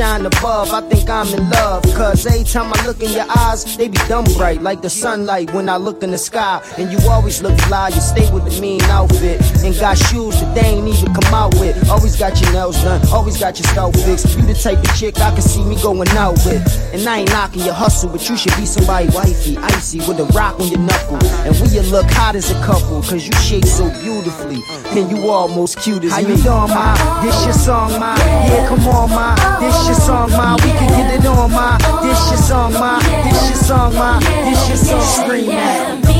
shine 0.00 0.24
above. 0.24 0.72
I 0.72 0.80
think 0.88 1.10
I'm 1.10 1.28
in 1.34 1.50
love. 1.50 1.82
Cause 1.94 2.24
every 2.26 2.44
time 2.44 2.72
I 2.72 2.86
look 2.86 3.02
in 3.02 3.12
your 3.12 3.26
eyes, 3.36 3.76
they 3.76 3.88
be 3.88 3.98
dumb 4.08 4.24
bright 4.36 4.62
like 4.62 4.80
the 4.80 4.88
sunlight 4.88 5.52
when 5.52 5.68
I 5.68 5.76
look 5.76 6.02
in 6.02 6.10
the 6.10 6.18
sky. 6.18 6.62
And 6.78 6.90
you 6.90 6.98
always 7.08 7.42
look 7.42 7.58
fly, 7.62 7.88
you 7.88 8.00
stay 8.00 8.30
with 8.32 8.44
the 8.48 8.60
mean 8.60 8.80
outfit. 8.84 9.40
And 9.62 9.78
got 9.78 9.98
shoes 9.98 10.40
that 10.40 10.54
they 10.54 10.68
ain't 10.72 10.88
even 10.88 11.12
come 11.12 11.34
out 11.34 11.52
with. 11.60 11.76
Always 11.90 12.16
got 12.16 12.40
your 12.40 12.52
nails 12.52 12.82
done, 12.82 13.06
always 13.08 13.38
got 13.38 13.58
your 13.58 13.68
scalp 13.68 13.94
fixed. 13.96 14.38
You 14.38 14.42
the 14.46 14.54
type 14.54 14.78
of 14.78 14.96
chick 14.96 15.20
I 15.20 15.30
can 15.32 15.42
see 15.42 15.64
me 15.64 15.76
going 15.82 16.08
out 16.10 16.38
with. 16.46 16.64
And 16.94 17.06
I 17.06 17.18
ain't 17.18 17.30
knocking 17.30 17.62
your 17.62 17.74
hustle, 17.74 18.08
but 18.08 18.26
you 18.28 18.36
should 18.38 18.56
be 18.56 18.64
somebody 18.64 19.08
wifey, 19.14 19.58
icy, 19.58 19.98
with 20.08 20.18
a 20.20 20.26
rock 20.32 20.58
on 20.60 20.68
your 20.68 20.80
knuckle. 20.80 21.20
And 21.44 21.52
we 21.60 21.68
you 21.76 21.82
look 21.92 22.10
hot 22.10 22.36
as 22.36 22.50
a 22.50 22.58
couple, 22.64 23.02
cause 23.02 23.26
you 23.26 23.32
shape 23.34 23.66
so 23.66 23.90
beautifully. 24.00 24.62
And 24.96 25.10
you 25.10 25.28
almost 25.28 25.78
cute 25.80 26.04
as 26.04 26.12
How 26.12 26.22
me. 26.22 26.30
you 26.30 26.36
doing, 26.42 26.72
ma? 26.72 27.22
This 27.22 27.44
your 27.44 27.52
song, 27.52 27.92
ma. 28.00 28.16
Yeah, 28.16 28.66
come 28.70 28.86
on, 28.88 29.10
ma. 29.10 29.58
This 29.58 29.86
your 29.86 29.94
song, 29.96 30.30
ma. 30.30 30.54
We 30.54 30.70
can 30.70 30.88
get 30.88 31.20
it 31.20 31.26
on, 31.26 31.50
ma. 31.50 31.76
This 32.02 32.30
your 32.30 32.38
song, 32.38 32.72
ma. 32.74 33.00
This 33.00 33.48
your 33.48 33.58
song, 33.58 33.94
ma. 33.94 34.20
This 34.20 34.68
your 34.68 34.76
song, 34.76 35.02
scream 35.02 35.50
it. 35.50 36.10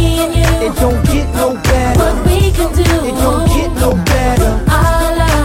It 0.63 0.75
don't 0.77 1.05
get 1.07 1.33
no 1.35 1.55
better. 1.55 1.99
What 1.99 2.27
we 2.27 2.51
can 2.51 2.75
do. 2.75 2.83
It 2.83 3.15
don't 3.23 3.47
get 3.49 3.73
no 3.75 3.93
better. 4.05 4.65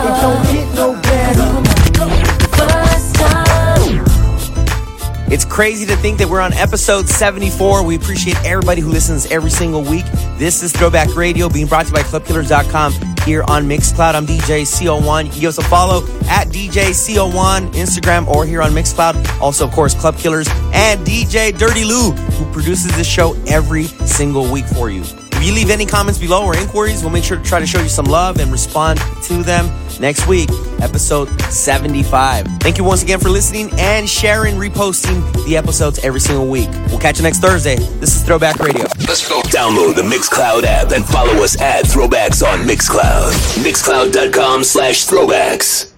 It 0.07 0.15
don't 0.21 0.43
get 0.51 0.75
no 0.75 0.93
better. 1.01 1.47
First 2.57 3.15
time. 3.15 4.03
It's 5.31 5.45
crazy 5.45 5.85
to 5.85 5.95
think 5.97 6.17
that 6.17 6.27
we're 6.27 6.41
on 6.41 6.53
episode 6.53 7.07
74. 7.07 7.83
We 7.85 7.95
appreciate 7.95 8.37
everybody 8.43 8.81
who 8.81 8.89
listens 8.89 9.27
every 9.27 9.51
single 9.51 9.83
week. 9.83 10.05
This 10.37 10.63
is 10.63 10.71
Throwback 10.71 11.15
Radio 11.15 11.49
being 11.49 11.67
brought 11.67 11.85
to 11.85 11.89
you 11.89 11.93
by 11.93 12.01
ClubKillers.com 12.01 13.14
here 13.25 13.43
on 13.47 13.67
Mixcloud. 13.67 14.13
I'm 14.13 14.25
DJ 14.25 14.61
CO1. 14.61 15.25
You 15.25 15.31
can 15.31 15.39
give 15.41 15.49
us 15.49 15.57
a 15.57 15.63
follow 15.63 16.05
at 16.29 16.47
DJ 16.49 16.91
CO1, 16.91 17.73
Instagram, 17.73 18.27
or 18.27 18.45
here 18.45 18.61
on 18.61 18.71
Mixcloud. 18.71 19.41
Also, 19.41 19.67
of 19.67 19.73
course, 19.73 19.95
Club 19.95 20.15
Killers 20.17 20.47
and 20.73 21.05
DJ 21.05 21.57
Dirty 21.57 21.83
Lou, 21.83 22.11
who 22.11 22.51
produces 22.53 22.95
this 22.95 23.07
show 23.07 23.33
every 23.47 23.85
single 23.85 24.51
week 24.51 24.65
for 24.65 24.89
you. 24.89 25.03
If 25.35 25.43
you 25.43 25.53
leave 25.53 25.69
any 25.69 25.85
comments 25.85 26.19
below 26.19 26.45
or 26.45 26.57
inquiries, 26.57 27.01
we'll 27.01 27.11
make 27.11 27.23
sure 27.23 27.37
to 27.37 27.43
try 27.43 27.59
to 27.59 27.67
show 27.67 27.81
you 27.81 27.89
some 27.89 28.05
love 28.05 28.39
and 28.39 28.51
respond 28.51 28.99
to 29.23 29.43
them 29.43 29.69
next 29.99 30.27
week, 30.27 30.49
episode 30.81 31.27
75. 31.51 32.47
Thank 32.59 32.77
you 32.77 32.83
once 32.83 33.03
again 33.03 33.19
for 33.19 33.29
listening 33.29 33.69
and 33.77 34.09
sharing, 34.09 34.55
reposting 34.55 35.21
the 35.45 35.55
episodes 35.57 35.99
every 36.03 36.19
single 36.19 36.47
week. 36.47 36.69
We'll 36.87 36.99
catch 36.99 37.17
you 37.17 37.23
next 37.23 37.39
Thursday. 37.39 37.75
This 37.75 38.15
is 38.15 38.23
Throwback 38.23 38.59
Radio. 38.59 38.83
Let's 39.07 39.27
go. 39.27 39.41
Download 39.41 39.95
the 39.95 40.01
Mixcloud 40.01 40.63
app 40.63 40.91
and 40.91 41.05
follow 41.05 41.43
us 41.43 41.59
at 41.61 41.85
Throwbacks 41.85 42.45
on 42.45 42.67
Mixcloud. 42.67 43.31
Mixcloud.com 43.63 44.63
slash 44.63 45.05
throwbacks. 45.05 45.94